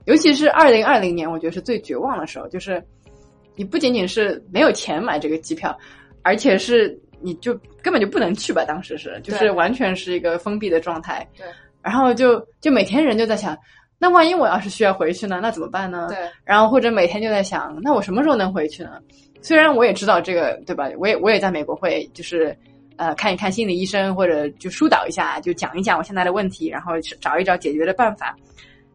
[0.05, 2.83] 尤其是二零二零年，我觉得是最绝望的时候，就是
[3.55, 5.77] 你不仅仅是没有钱买这个机票，
[6.21, 8.65] 而且是你就根本就不能去吧？
[8.67, 11.25] 当时是就是完全是一个封闭的状态。
[11.37, 11.45] 对，
[11.81, 13.57] 然后就就每天人就在想。
[14.03, 15.39] 那万一我要是需要回去呢？
[15.43, 16.07] 那怎么办呢？
[16.09, 18.93] 对，然后或者每天就在想，那我什么时候能回去呢？
[19.43, 20.89] 虽然我也知道这个，对吧？
[20.97, 22.57] 我也我也在美国会就是
[22.95, 28.35] 呃看一看心理医生，或者就疏导一下，就讲一讲我现在的问题，然后找一找解决的办法。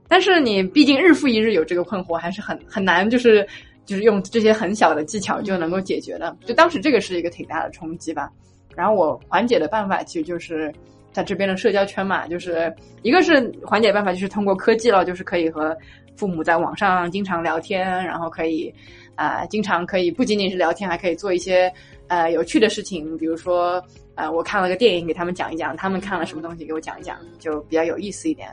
[0.09, 3.47] 但是你毕竟日复一日有这个困惑，还是很很难，就是
[3.85, 6.37] 就是用这些很小的技巧就能够解决的。
[6.45, 8.29] 就当时这个是一个挺大的冲击吧。
[8.75, 10.75] 然后我缓解的办法其实就是。
[11.17, 15.75] 在这边的社交圈嘛，就是一个是缓解办法，就是通过科技了，就是可以和
[16.15, 18.71] 父母在网上经常聊天，然后可以
[19.15, 21.73] 啊、经常可以不仅仅是聊天，还可以做一些
[22.09, 23.83] 呃有趣的事情，比如说
[24.15, 28.51] 呃我看了个电影给他们讲一讲，他们看了什么东西给我讲一讲，就比较有意思一点。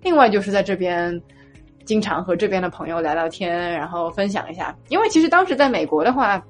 [0.00, 1.20] 另外就是在这边。
[1.86, 4.74] 经常和这边的朋友聊聊天，然后分享一下。
[4.88, 6.42] 因为其实当时在美国的话，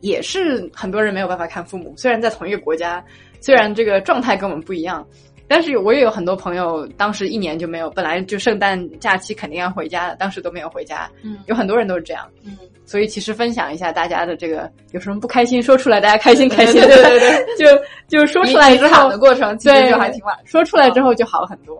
[0.00, 1.92] 也是很多人没有办法看父母。
[1.98, 3.04] 虽然在同一个国家，
[3.40, 5.06] 虽然这个状态跟我们不一样，
[5.46, 11.10] 但是我也有很多朋友，当时一年就没有，本来就圣诞假期肯定要回家的，当时都没有回家。
[11.22, 12.28] 嗯有很多人都是这样。
[12.44, 16.80] 嗯，所以其实分享一下大家的这个有什么不开心，说出来大家开心开心。
[16.82, 20.36] 对对对 就就说出来之后惨的，过程其实就还挺晚。
[20.44, 21.78] 说出来之后就好很多。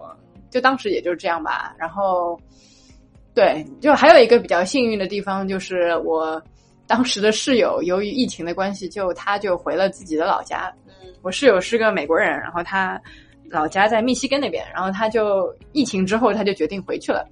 [0.51, 1.75] 就当时也就是这样吧。
[1.79, 2.41] 然后，
[3.35, 6.43] 对，就还有一个比较幸运的地方，就是我
[6.89, 10.73] 当时的室友由于疫情的关系，就他就回了自己的老家。
[10.89, 12.99] 嗯我室友是个美国人，然后他
[13.51, 17.29] 老家在密西根那边，然后他就疫情之后他就决定回去了。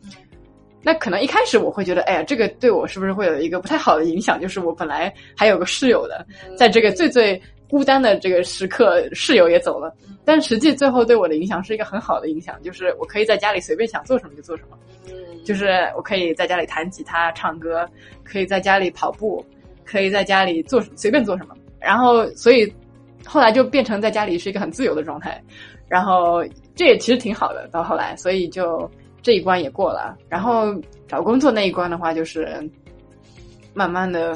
[0.83, 4.41] 那可能一开始我会觉得，哎呀，这个对我是不是会有一个不太好的影响？
[4.41, 7.41] 就是我本来还有个室友的，在这个最最
[7.71, 9.95] 孤单的这个时刻，室友也走了。
[10.25, 14.96] 但实际最后对我的影响是一个很好的影响，就是我可以在家里随便想做什么就做什么，嗯
[15.47, 17.89] 就是我可以在家里弹吉他、唱歌，
[18.25, 19.43] 可以在家里跑步，
[19.85, 21.55] 可以在家里做随便做什么。
[21.79, 22.71] 然后，所以
[23.25, 25.41] 后来就变成在家里是一个很自由的状态。
[25.89, 28.91] 然后这也其实挺好的，到后来，所以就
[29.23, 30.17] 这一关也过了。
[30.29, 30.75] 然后
[31.07, 32.49] 找工作那一关的话，就是
[33.73, 34.35] 慢慢的，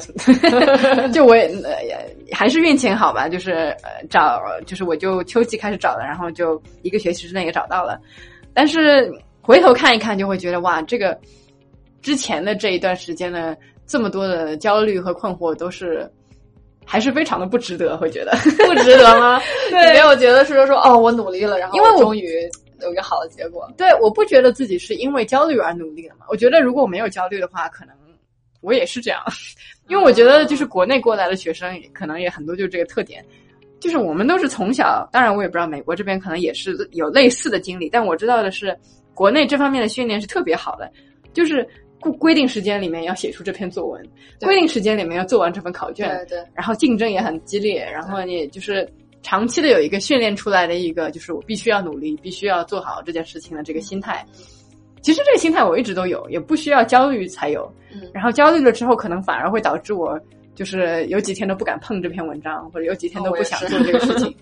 [1.11, 3.51] 就我也、呃、也还是运气好吧，就是
[3.83, 7.99] 呃找，就是我就秋季开始找的，然后就一个学期之内也找到了。
[8.53, 11.19] 但是回头看一看，就会觉得哇，这个
[12.01, 16.09] 之前的这一段时间呢，这么多的焦虑和困惑都是。
[16.83, 18.31] 还是非常的不值得，会觉得
[18.67, 19.39] 不值得吗？
[19.69, 22.27] 对没有觉得是说说哦，我努力了，然后因为我终于
[22.81, 23.71] 有一个好的结果。
[23.77, 26.25] 对，我不觉得自己是因为焦虑而努力的嘛。
[26.27, 27.95] 我觉得如果我没有焦虑的话，可能
[28.61, 29.21] 我也是这样。
[29.87, 33.23] 因为我觉得就是国内过来的学生，可能也很多就是这个特点，
[33.79, 38.75] 就是我们都是从小，当然我也不知道美国这边可能也是有类似的经历，但我知道的是，
[39.13, 40.91] 国内这方面的训练是特别好的，
[41.33, 41.67] 就是
[41.99, 44.03] 规规定时间里面要写出这篇作文，
[44.39, 48.87] 规定时间里面要做完这份考卷，对对，然后竞争也很激烈，然后你就是
[49.21, 54.25] 长期的有一个训练出来的一个，就是我必须要努力，必须要做好这件事情的这个心态。
[55.01, 57.71] 其实这个心态我一直都有，也不需要焦虑才有。
[57.93, 60.19] 嗯然后焦虑了之后，可能反而会导致我
[60.55, 64.33] 就是有几天都不敢碰这篇文章，或者有几天都不想做这个事情。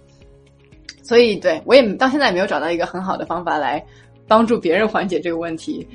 [1.01, 3.83] 所以，对我也到现在也没有找到一个很好的方法来
[4.29, 5.85] 帮助别人缓解这个问题。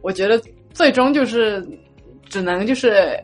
[0.00, 1.64] 我觉得最终就是
[2.28, 3.22] 只能就是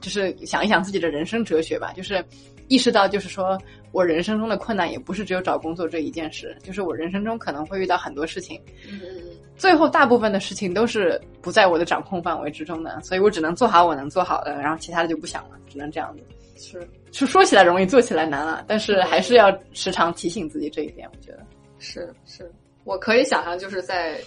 [0.00, 2.22] 就是想一想自己的人生哲学吧，就是
[2.68, 3.58] 意识到就是说
[3.92, 9.22] 我人生中的困难也不是只有找工作这一件事，就是我人生中可能会遇到很多事情，嗯嗯
[9.56, 16.22] 最后大部分的事情都是不在我的掌控范围之中的，所以我只能做好我能做好的，然后其他的就不想了，只能这样子。
[16.56, 21.08] 是是说起来容易，做起来难啊，但是还是要时常提醒自己这一点。
[21.12, 21.46] 我觉得，
[21.78, 22.50] 是是，
[22.84, 24.18] 我可以想象就是在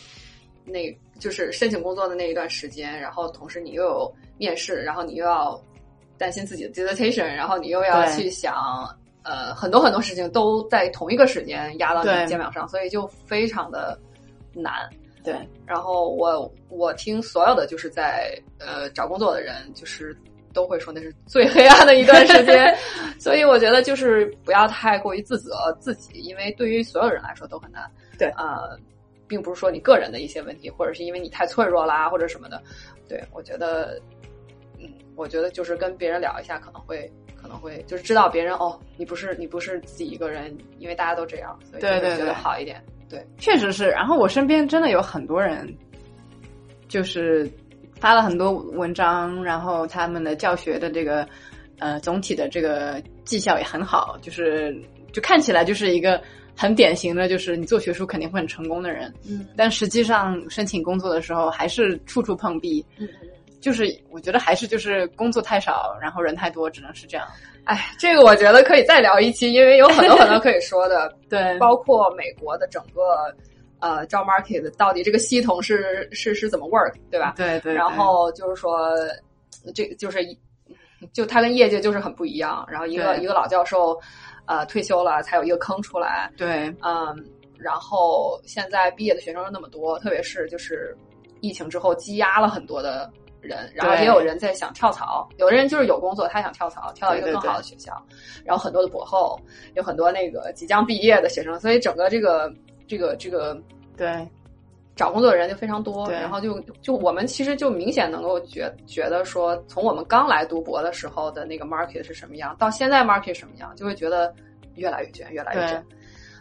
[0.65, 5.59] 那就是申请工作的那一段时间，然后同时你又有面试，然后你又要
[6.17, 8.53] 担心自己的 dissertation，然后你又要去想
[9.23, 13.97] 呃很多很多事情都在同一个时间压到你的肩膀上，所以就非常的
[14.53, 14.89] 难。
[15.23, 20.17] 对，然后我我听所有的就是在呃找工作的人，就是
[20.53, 22.75] 都会说那是最黑暗的一段时间，
[23.19, 27.89] 所以我觉得就是不要太过于自责自己，因为对于所有人来说都很难。
[28.17, 28.77] 对呃，
[29.27, 32.61] 并不是说你个人的一些问题，或者是因为你太脆弱啦，或者什么的。
[33.07, 34.01] 对我觉得，
[34.79, 42.83] 嗯，我觉得就是跟别人聊一下，可能会可能会就是知道别人哦，你不是你不是自己一个人，因为大家都这样，所以觉对对对得好一点。
[43.09, 43.89] 对，确实是。
[43.89, 45.73] 然后我身边真的有很多人，
[46.89, 47.49] 就是
[47.99, 51.27] 发了很多文章，然后他们的教学的这个
[51.79, 54.75] 呃总体的这个绩效也很好，就是
[55.11, 56.21] 就看起来就是一个
[56.55, 62.85] 很典型的，就是你做学术肯定会很成功的人，嗯但实际上申请工作的时候还是处处碰壁。
[62.97, 63.07] 嗯。
[63.59, 67.27] 就是我觉得还是就是工作太少，然后人太多，只能是这样。
[67.63, 73.35] 哎，这个我觉得可以再聊一期，因为有很多很多可以说的， 对，包括美国的整个
[73.79, 77.33] 呃 job market 到底这个系统是是是怎么 work，对吧？
[77.37, 77.73] 对对。
[77.73, 78.89] 然后就是说，
[79.75, 80.19] 这就是
[81.13, 82.65] 就他跟业界就是很不一样。
[82.69, 83.99] 然后一个一个老教授
[84.45, 87.15] 呃退休了，才有一个坑出来，对嗯，
[87.57, 90.95] 然后现在毕业的学生又那么多，特别是就是
[91.41, 93.11] 疫情之后积压了很多的
[93.41, 97.93] 人，然后也有人在想跳槽，有的人就是有工作，他想跳槽，跳到一个更好的学校，
[98.43, 99.39] 然后很多的博后，
[99.75, 102.51] 有很多那个即将毕业的学生，所以整个这个
[102.87, 103.59] 这个这个
[103.95, 104.27] 对
[104.95, 114.33] 找工作的人就非常多，然后就就我们其实就明显能够觉觉得说，从我们刚来读博的时候的那个 market 是什么样，到现在 market 什么样，就会觉得
[114.75, 115.85] 越来越卷，越来越卷。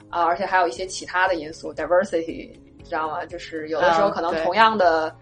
[0.08, 3.26] 啊，而且还有一些其他的因素，diversity，你知道吗？
[3.26, 5.14] 就是有的时候可能同样的，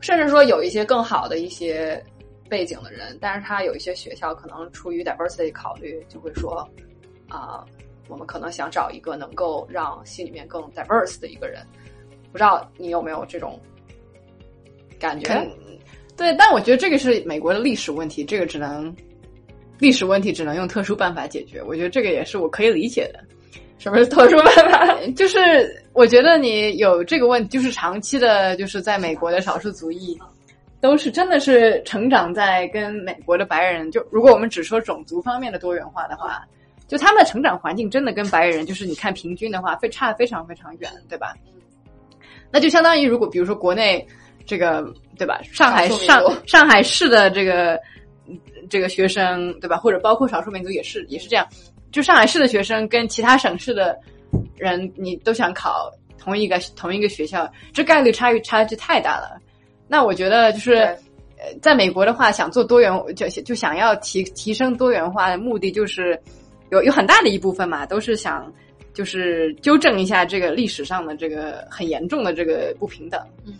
[0.00, 2.02] 甚至说有一些更好的一些
[2.48, 6.66] 背景的人，但是他有一些学校可能出于 diversity 考虑，就会说
[7.28, 7.66] 啊、
[8.08, 11.60] 我们可能想找一个能够让心里面更 diverse 的一个人。
[12.32, 13.58] 不知道你有没有这种
[14.98, 15.48] 感觉？
[16.16, 18.94] 对，但我觉得这个是美国的历史问题，这个只能
[19.78, 21.62] 历史问题只能用特殊办法解决。
[21.62, 23.20] 我觉得这个也是我可以理解的。
[23.78, 25.00] 什么是特殊办法？
[25.14, 25.38] 就是
[25.92, 30.18] 我觉得你有这个问题，就是长期的，就是在美国的少数族裔，
[30.80, 36.44] 都是真的是成长在跟美国的白人，就如果我们只说种族方面的多元化的话，
[36.88, 41.34] 就他们的成长环境真的跟白人，就是你看平均的话，非差得非常非常远，对吧？
[42.50, 44.04] 那就相当于如果比如说国内
[44.46, 44.82] 这个
[45.18, 47.78] 对吧，上海上上海市的这个
[48.70, 51.46] 这个学生对吧，或者包括少数民族也是也是这样，
[51.92, 53.94] 就上海市的学生跟其他省市的
[54.56, 59.38] 人，你都想考同一个同一个学校，这概率差距差距太大了。
[59.86, 60.76] 那我觉得就是
[61.38, 66.18] 呃，在美国的话，想做多元就就想要提提升多元化的目的，就是
[66.70, 68.52] 有有很大的一部分嘛，都是想
[68.92, 73.20] 就是纠正一下这个历史上的这个很严重的这个不平等。
[73.46, 73.54] 嗯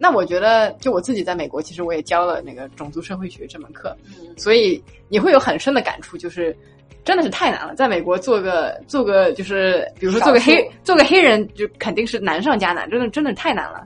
[0.00, 6.56] 那我觉得，就我自己在美国，其实我也教了那个种族社会学这门课，嗯所以你会有很深的感触，就是
[7.04, 7.74] 真的是太难了。
[7.74, 13.84] 在美国做个做个就是，比如说做个黑做个黑人，就肯定是难上加难，真的真的太难了。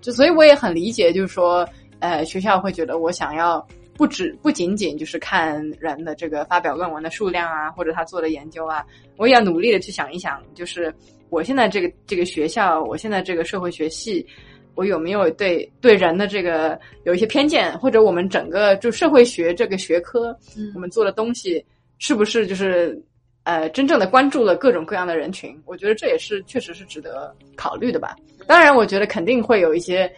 [0.00, 3.66] 就所以我也很理解，就是说，呃，学校会觉得我想要
[3.98, 8.82] 不只不仅仅就是看人的这个发表论文的数量啊，或者他做的研究啊，
[9.18, 10.94] 我也要努力的去想一想，就是
[11.28, 14.26] 我现在这个这个学校，我现在这个社会学系。
[14.74, 21.66] 我有没有对对人的这个有一些偏见，或者我们整个就社会学这个学科，嗯我们做的东西
[21.98, 22.96] 是不是就是
[23.42, 25.60] 呃真正的关注了各种各样的人群？
[25.66, 28.14] 我觉得这也是确实是值得考虑的吧。
[28.46, 30.08] 当然，我觉得肯定会有一些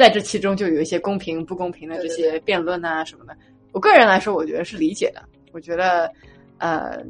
[0.00, 3.36] 在这其中就有一些公平不公平的这些辩论啊什么的。
[3.70, 5.22] 我个人来说，我觉得是理解的。
[5.52, 6.10] 我觉得
[6.56, 7.04] 呃，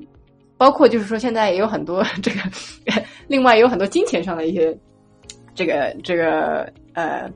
[0.57, 2.41] 包括就是说现在也有很多这个，
[3.29, 4.77] 另外也有很多金钱上的一些
[5.55, 7.31] 这个这个呃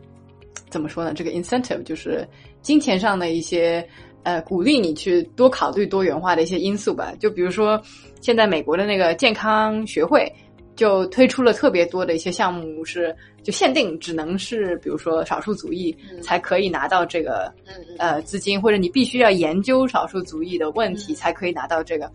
[0.70, 1.14] 怎么说呢？
[1.14, 2.26] 这个 incentive 就是
[2.60, 3.86] 金钱上的一些
[4.24, 7.14] 呃鼓励你去多考虑多元化的一些因素吧。
[7.20, 7.80] 就比如说
[8.20, 10.28] 现在美国的那个健康学会
[10.76, 17.52] 就推出了特别多的一些项目，是就限定只能是比如说少数族裔嗯才可以拿到这个
[17.98, 22.10] 呃资金，或者你必须要研究少数族裔的问题才可以拿到这个。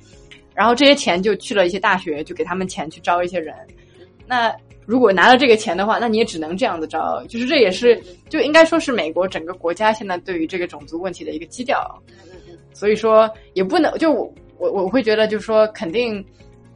[0.54, 3.56] 然后这些钱就去了一些大学，就给他们钱去招一些人。
[4.28, 4.54] 那
[4.86, 12.02] 如果拿了这个钱的话，那你也只能这样子招，就是这也是就应该说是美国整个国家现在对于这个种族问题的一个基调。
[12.74, 16.24] 所以说也不能就我我我会觉得就是说肯定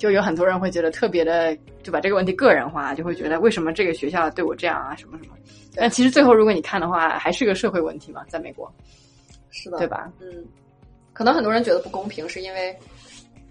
[0.04, 5.36] 就有很多人会觉得特别的就把这个问题个人化，就会觉得为什么这个学校对我这样啊什么什么。
[5.74, 8.70] 但其实最后如果你看的话，还是个社会问题嘛，在美国，
[9.50, 9.88] 是的，对？
[9.88, 10.12] 吧？
[10.20, 10.44] 嗯，
[11.14, 12.78] 可能很多人觉得不公平，是因为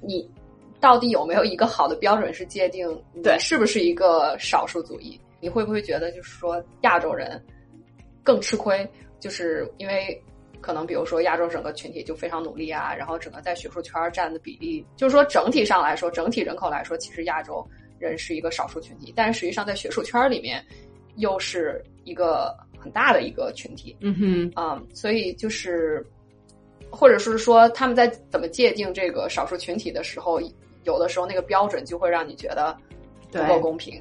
[0.02, 0.30] 你
[0.78, 5.18] 到底有没有一个好的标准是界定你对是不是一个少数族裔？
[5.40, 7.42] 你会不会觉得就是说亚洲人
[8.22, 8.86] 更吃亏？
[9.20, 10.22] 就是因为
[10.62, 17.66] 可能比如说亚洲整个群体就非常努力啊，然后整个在学术圈占的比例，就是说整体上来说，整体人口来说，其实亚洲
[17.98, 20.64] 人是一个少数群体，但是实际上在学术圈里面
[21.16, 23.96] 又是一个很大的一个群体。
[24.00, 26.06] 嗯哼，嗯，所以就是，
[26.90, 30.40] 或者是说他们在怎么界定这个少数群体的时候，
[30.84, 32.76] 有的时候那个标准就会让你觉得
[33.30, 34.00] 不够公平。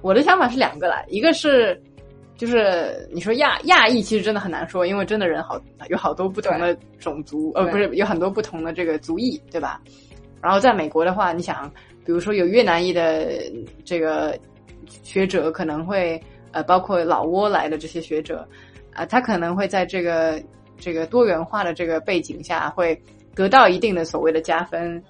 [0.00, 1.80] 我的想法是两个啦，一个是
[2.36, 9.80] 就是你说亚亚裔其实真的很难说，因为真的人好有好多不同的种族，呃，不是有很多不同的这个族裔，对吧？
[10.40, 11.70] 然后在美国的话，你想，
[12.04, 13.30] 比如说有越南裔的
[13.84, 14.36] 这个
[15.04, 16.20] 学者，可能会
[16.50, 18.46] 呃，包括老挝来的这些学者，
[18.92, 20.42] 啊、他可能会在这个
[20.76, 23.00] 这个多元化的这个背景下，会
[23.36, 25.00] 得到一定的所谓的加分。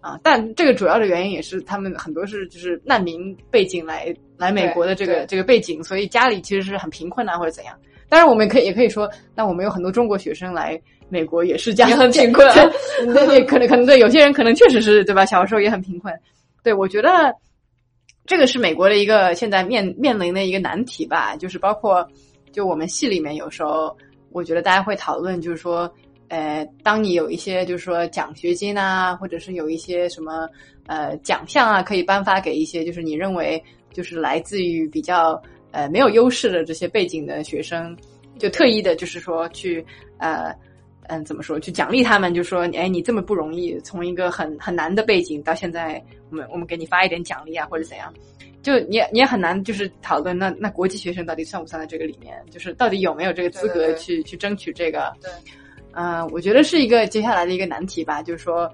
[0.00, 7.76] 啊，但这个主要的原因也是他们很多是就是难民背景来来美国的这个这个背景，所以家里其实是很贫困啊或者怎样。
[8.08, 10.80] 当然，我们可以也可以说，那我们有很多中国学生来
[11.10, 12.54] 美国也是家也很贫困啊
[13.12, 15.26] 对对，可能可能对有些人可能确实是对吧？
[15.26, 16.14] 小时候也很贫困。
[16.62, 17.34] 对我觉得
[18.24, 22.06] 这个是美国的一个现在面面临的一个难题吧，就是包括
[22.50, 23.94] 就我们系里面有时候
[24.30, 25.90] 我觉得大家会讨论，就是说，
[26.28, 30.48] 呃，当你有一些就是说奖学金啊，或者是有一些什么
[30.86, 33.62] 呃奖项啊，可以颁发给一些就是你认为
[33.92, 37.96] 就是来自于比较呃没有优势的这些背景的学生，
[38.38, 39.84] 就特意的就是说去
[40.18, 40.54] 呃。
[41.10, 41.58] 嗯，怎么说？
[41.58, 48.12] 去奖励他们，就说，哎，你这么不容易，从一个很很难的背景到现在，我们我们给你发一点奖励啊，或者怎样？
[48.62, 52.36] 就你也你也很难，就是讨论那那国际学生到底算不算在这个里面？
[52.50, 55.10] 就是到底有没有这个资格去去争取这个？
[55.22, 55.30] 对，
[55.92, 58.22] 嗯，我觉得是一个接下来的一个难题吧。
[58.22, 58.70] 就是说，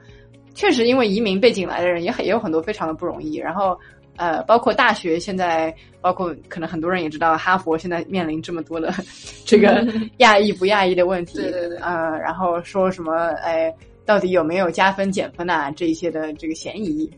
[0.57, 3.79] 确实因为移民背景来的人也很也有很多非常的不容易，然后。
[4.17, 8.95] 呃，包括大学现在，包括可能很多人也知道，哈佛现在面临这么多的
[9.45, 9.85] 这个
[10.19, 13.13] 亚裔不亚裔的问题，对对对，呃，然后说什么，
[13.43, 13.75] 哎，
[14.07, 15.69] 到底有没有加分减分啊？
[15.73, 17.11] 这一些的这个嫌疑，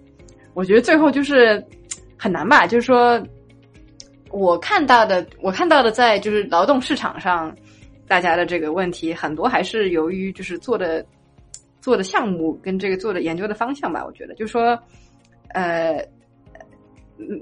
[0.55, 1.63] 我觉得最后就是
[2.17, 2.67] 很难吧。
[2.67, 3.23] 就是说，
[4.31, 7.55] 我看到的，我看到的，在就是劳动市场上，
[8.09, 11.05] 大家的这个问题很多还是由于就是做的
[11.79, 14.03] 做的项目跟这个做的研究的方向吧。
[14.03, 14.79] 我觉得，就是说，
[15.49, 16.03] 呃。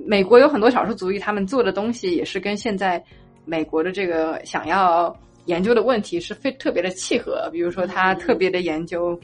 [0.07, 3.03] 美国有很多少数族裔，他们做的东西也是跟现在
[3.45, 5.15] 美国的这个想要
[5.47, 7.49] 研究的问题是非特别的契合。
[7.53, 9.19] 比如说，他特别的研究，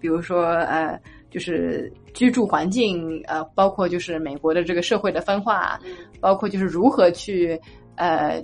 [0.00, 0.98] 比如说呃，
[1.30, 5.78] 就是居住环境，呃，包括就是美国的这个社会的分化，
[6.20, 7.60] 包括就是如何去
[7.96, 8.42] 呃，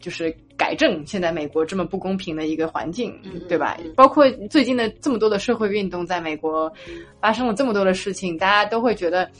[0.00, 3.14] 就是改正现在美国这么不公平的一个环境，
[3.48, 3.76] 对吧？
[3.94, 6.72] 包括最近的这么多的社会运动，在美国
[7.20, 9.30] 发生了这么多的事情，大家都会觉得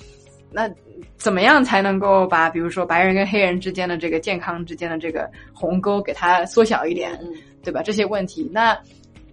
[0.52, 0.70] 那。
[1.16, 7.16] 怎么样才能够把，比如说白人跟黑人之间的这个健康之间的这个鸿沟给它缩小一点，
[7.62, 7.80] 对吧？
[7.80, 8.76] 这些问题，那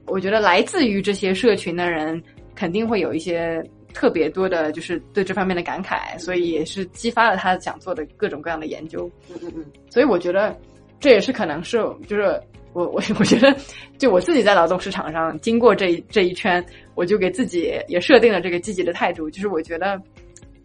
[0.06, 2.22] 我觉得来自于这些社群的人
[2.54, 9.10] 肯定会有一些特别多的，就是对这方面的感慨，所以也是激发了他想做的各种各样的研究。
[9.32, 9.66] 嗯嗯嗯。
[9.90, 10.56] 所以我觉得
[11.00, 12.40] 这也是可能是，就是
[12.74, 13.56] 我我我觉得，
[13.98, 16.64] 就我自己在劳动市场上经过这这一圈，
[16.94, 20.00] 我就给自己也设定了这个积极的态度，就是我觉得。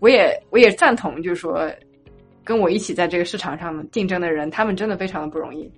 [0.00, 1.70] 我也我也赞同，就是说，
[2.44, 5.70] 跟我一起在这个市场上竞争的人，他们真的非常的不容易，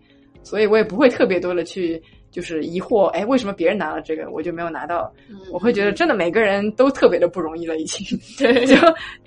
[0.42, 5.12] 所以我也不会特别多的去就是疑惑，哎，为什么别人拿了这个，我就没有拿到？
[5.52, 8.18] 我会觉得真的每个人都特别的不容易了，已经。
[8.36, 8.76] 对，就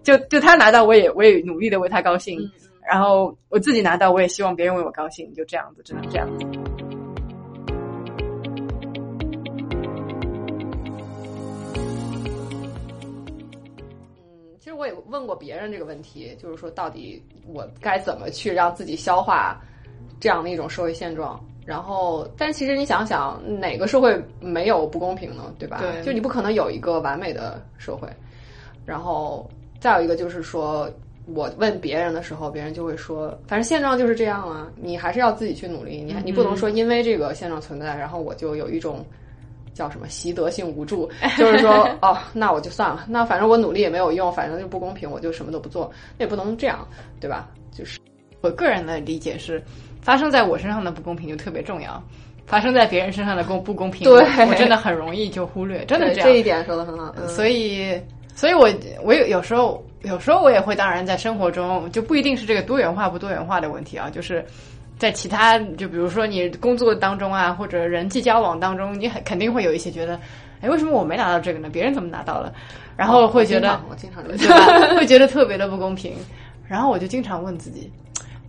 [0.03, 2.39] 就就他拿到，我也我也努力的为他高兴，
[2.85, 6.88] 然后我自己拿到，我也希望别人为我高兴，就这样子，只能这样子。
[14.80, 19.61] 我也问过别人这个问题，就是说到底我该怎么去让自己消化
[20.21, 21.38] 这样的一种社会现状？
[21.65, 25.53] 然后，但其实你想想，哪个社会没有不公平呢？
[25.59, 25.82] 对吧？
[25.82, 28.07] 对，就你不可能有一个完美的社会。
[28.86, 29.49] 然后
[29.82, 30.89] 再有一个就是说，
[31.25, 36.01] 我问别人的时候，别人就会说，反正现状就是这样啊，你还是要自己去努力。
[36.01, 39.05] 你你不能说因为这个现状存在，然后我就有一种。
[39.80, 41.09] 叫什么习得性无助？
[41.38, 46.86] 就是说，哦，那我就算了，那反正我努力也没有用，反正就不公平，我就什么都不做，那也不能这样，
[47.21, 47.47] 对吧？
[47.71, 47.97] 就是
[48.41, 49.63] 我个人的理解是，
[50.01, 52.03] 发生在我身上的不公平就特别重要，
[52.45, 56.27] 发生在别人身上的公不公平，对我真的很容易就忽略，真的这样。
[56.27, 57.15] 这一点说的很好。
[57.25, 57.97] 所以，
[58.36, 58.69] 所以我
[59.01, 64.43] 我有有时候有时候我也会，当然在生活中就不一定是这个多元化不多元化的问题啊，就是。
[64.99, 70.19] 在其他，就比如说你工作当中啊，或者人际交往当中，你很肯定会有一些觉得，
[70.61, 71.69] 哎，为什么我没拿到这个呢？
[71.71, 72.53] 别人怎么拿到了？
[72.97, 74.95] 然后会觉得，我经常对吧？
[74.95, 76.13] 会觉得特别的不公平。
[76.67, 77.91] 然后我就经常问自己，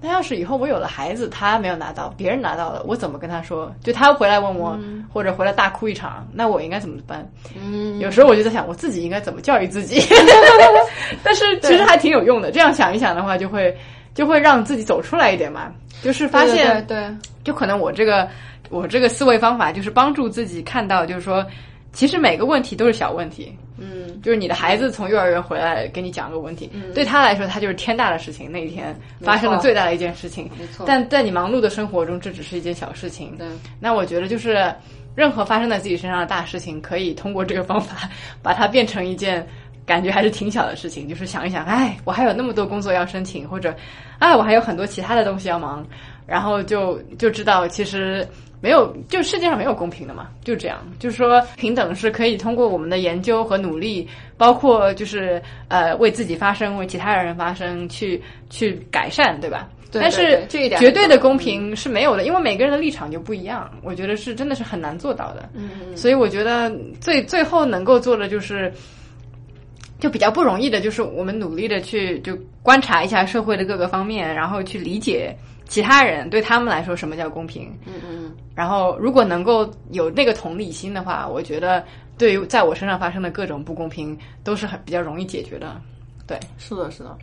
[0.03, 3.72] 那要是以后我有了孩子，他没有拿到，别人拿到了，我怎么跟他说？
[3.82, 4.76] 就他回来问我，
[5.12, 7.26] 或者回来大哭一场，那我应该怎么办？
[7.57, 10.03] 嗯，有时候我就在想，我自己应该怎么教育自己？
[11.22, 12.51] 但是其实还挺有用的。
[12.51, 13.74] 这样想一想的话，就会
[14.21, 15.73] 就会让自己走出来一点嘛。
[16.03, 17.09] 就是发现，对，
[17.43, 18.29] 就可能我这个
[18.68, 21.47] 我这个思维方法，就是帮助自己看到，就是说，
[21.95, 23.57] 其实每个问题都是小问题。
[23.79, 28.53] 嗯，就是你的孩子从幼儿园回来给你讲个问题，对他来说，他就是天大的事情。
[28.53, 30.85] 那一天发生了最大的一件事情，没错。
[30.87, 33.35] 但在你忙碌的生活中，这只是一件小事情。
[33.39, 33.47] 对，
[33.81, 34.71] 那我觉得就是
[35.14, 38.07] 任何发生在自己身上的大事情，可以通过这个方法
[38.43, 39.47] 把它变成一件。
[39.91, 43.74] 感觉还是挺小的事情，就是想一想，哎，我还有那么多工作要申请，或者，
[44.20, 45.84] 哎，我还有很多其他的东西要忙，
[46.28, 48.24] 然后就就知道，其实
[48.61, 59.68] 没有，就世界上没有公平的嘛，就这样，就是说平等是可以通过我们的研究和努力，包括就是呃为自己发声，为其他人发声，去去改善，对吧？
[59.91, 60.01] 对。
[60.01, 65.49] 但是这一点绝对的公平是没有的，因为每个人的立场就不一样，我觉得是真的是很难做到的。
[65.53, 65.97] 嗯嗯。
[65.97, 68.72] 所以我觉得最最后能够做的就是。
[70.01, 75.36] 就比较不容易的，就是我们努力的去就观察一下社会的各个方面，然后去理解
[75.68, 77.70] 其他人对他们来说什么叫公平。
[77.86, 81.84] 嗯嗯，然后如果能够有那个同理心的话，我觉得
[82.16, 85.80] 对于在我身上发生的各种不公平都是很比较容易解决的。
[86.26, 87.16] 对，是的，是的。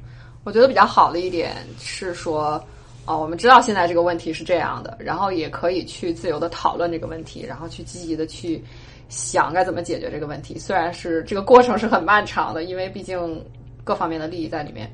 [0.43, 2.63] 我觉得比较好的一点是说，
[3.05, 8.63] 哦，我们知道现在这个问题是这样的，然后也可以去自由的讨论这个问题，然后去积极的去。
[9.10, 13.43] 想该怎么解决这个问题，虽然是这个过程是很漫长的，因为毕竟
[13.84, 14.91] 各方面的利益在里面。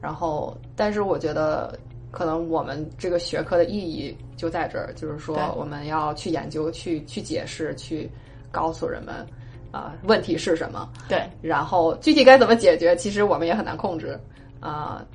[0.00, 1.78] 然后，但是我觉得
[2.10, 8.10] 可能我们这个学科的意义就在这儿，就是说我们要去研究、去去解释、去
[8.50, 9.24] 告诉人们
[9.70, 10.90] 啊问题是什么。
[11.08, 14.18] 对，然后具体该怎么解决，其实我们也很难控制
[14.58, 15.06] 啊。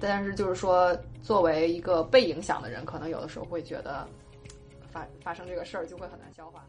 [0.00, 4.06] 但是就是说，作为一个被影响的人，可能有的时候会觉得
[4.90, 6.64] 发发生这个事儿就会很难消化。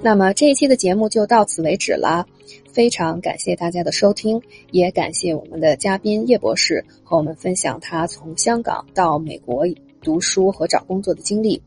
[0.00, 2.24] 那么这一期的节目就到此为止了，
[2.72, 4.40] 非常感谢大家的收听，
[4.70, 9.66] 也感谢我们的嘉宾叶博士和我们分享他从香港到美国
[10.00, 11.60] 读书和找工作的经历。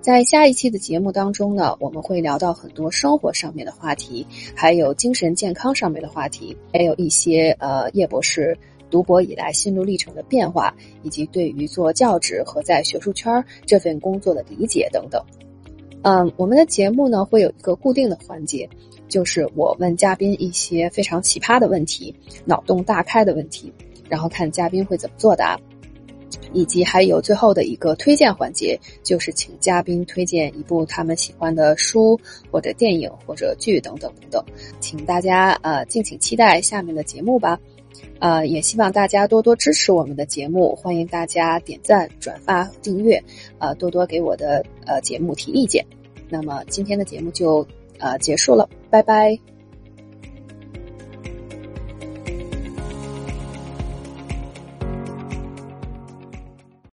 [0.00, 8.56] 在下一期的节目当中呢，我们会聊到很多生活上面的话题，还有精神健康上面的话题，还有一些呃叶博士
[8.90, 10.72] 读博以来心路历程的变化，
[11.02, 15.20] 以及对于做教职和在学术圈这份工作的理解等等。
[16.02, 18.68] 嗯，我们的节目呢会有一个固定的环节，
[19.08, 23.72] 就是我问嘉宾一些非常奇葩的问题、脑洞大开的问题，
[24.08, 25.56] 然后看嘉宾会怎么作答，
[26.52, 32.18] 以及还有最后的一个推荐环节，就是请嘉宾推荐一部他们喜欢的书
[32.50, 34.44] 或者电影或者剧等等等等，
[34.80, 37.58] 请大家呃敬请期待下面的节目吧。
[38.18, 43.22] 呃，也希望大家多多支持我们的节目，欢迎大家点赞、转发、订阅，
[43.58, 45.84] 呃，多多给我的呃节目提意见。
[46.28, 47.66] 那么今天的节目就
[47.98, 49.51] 呃结束了，拜拜。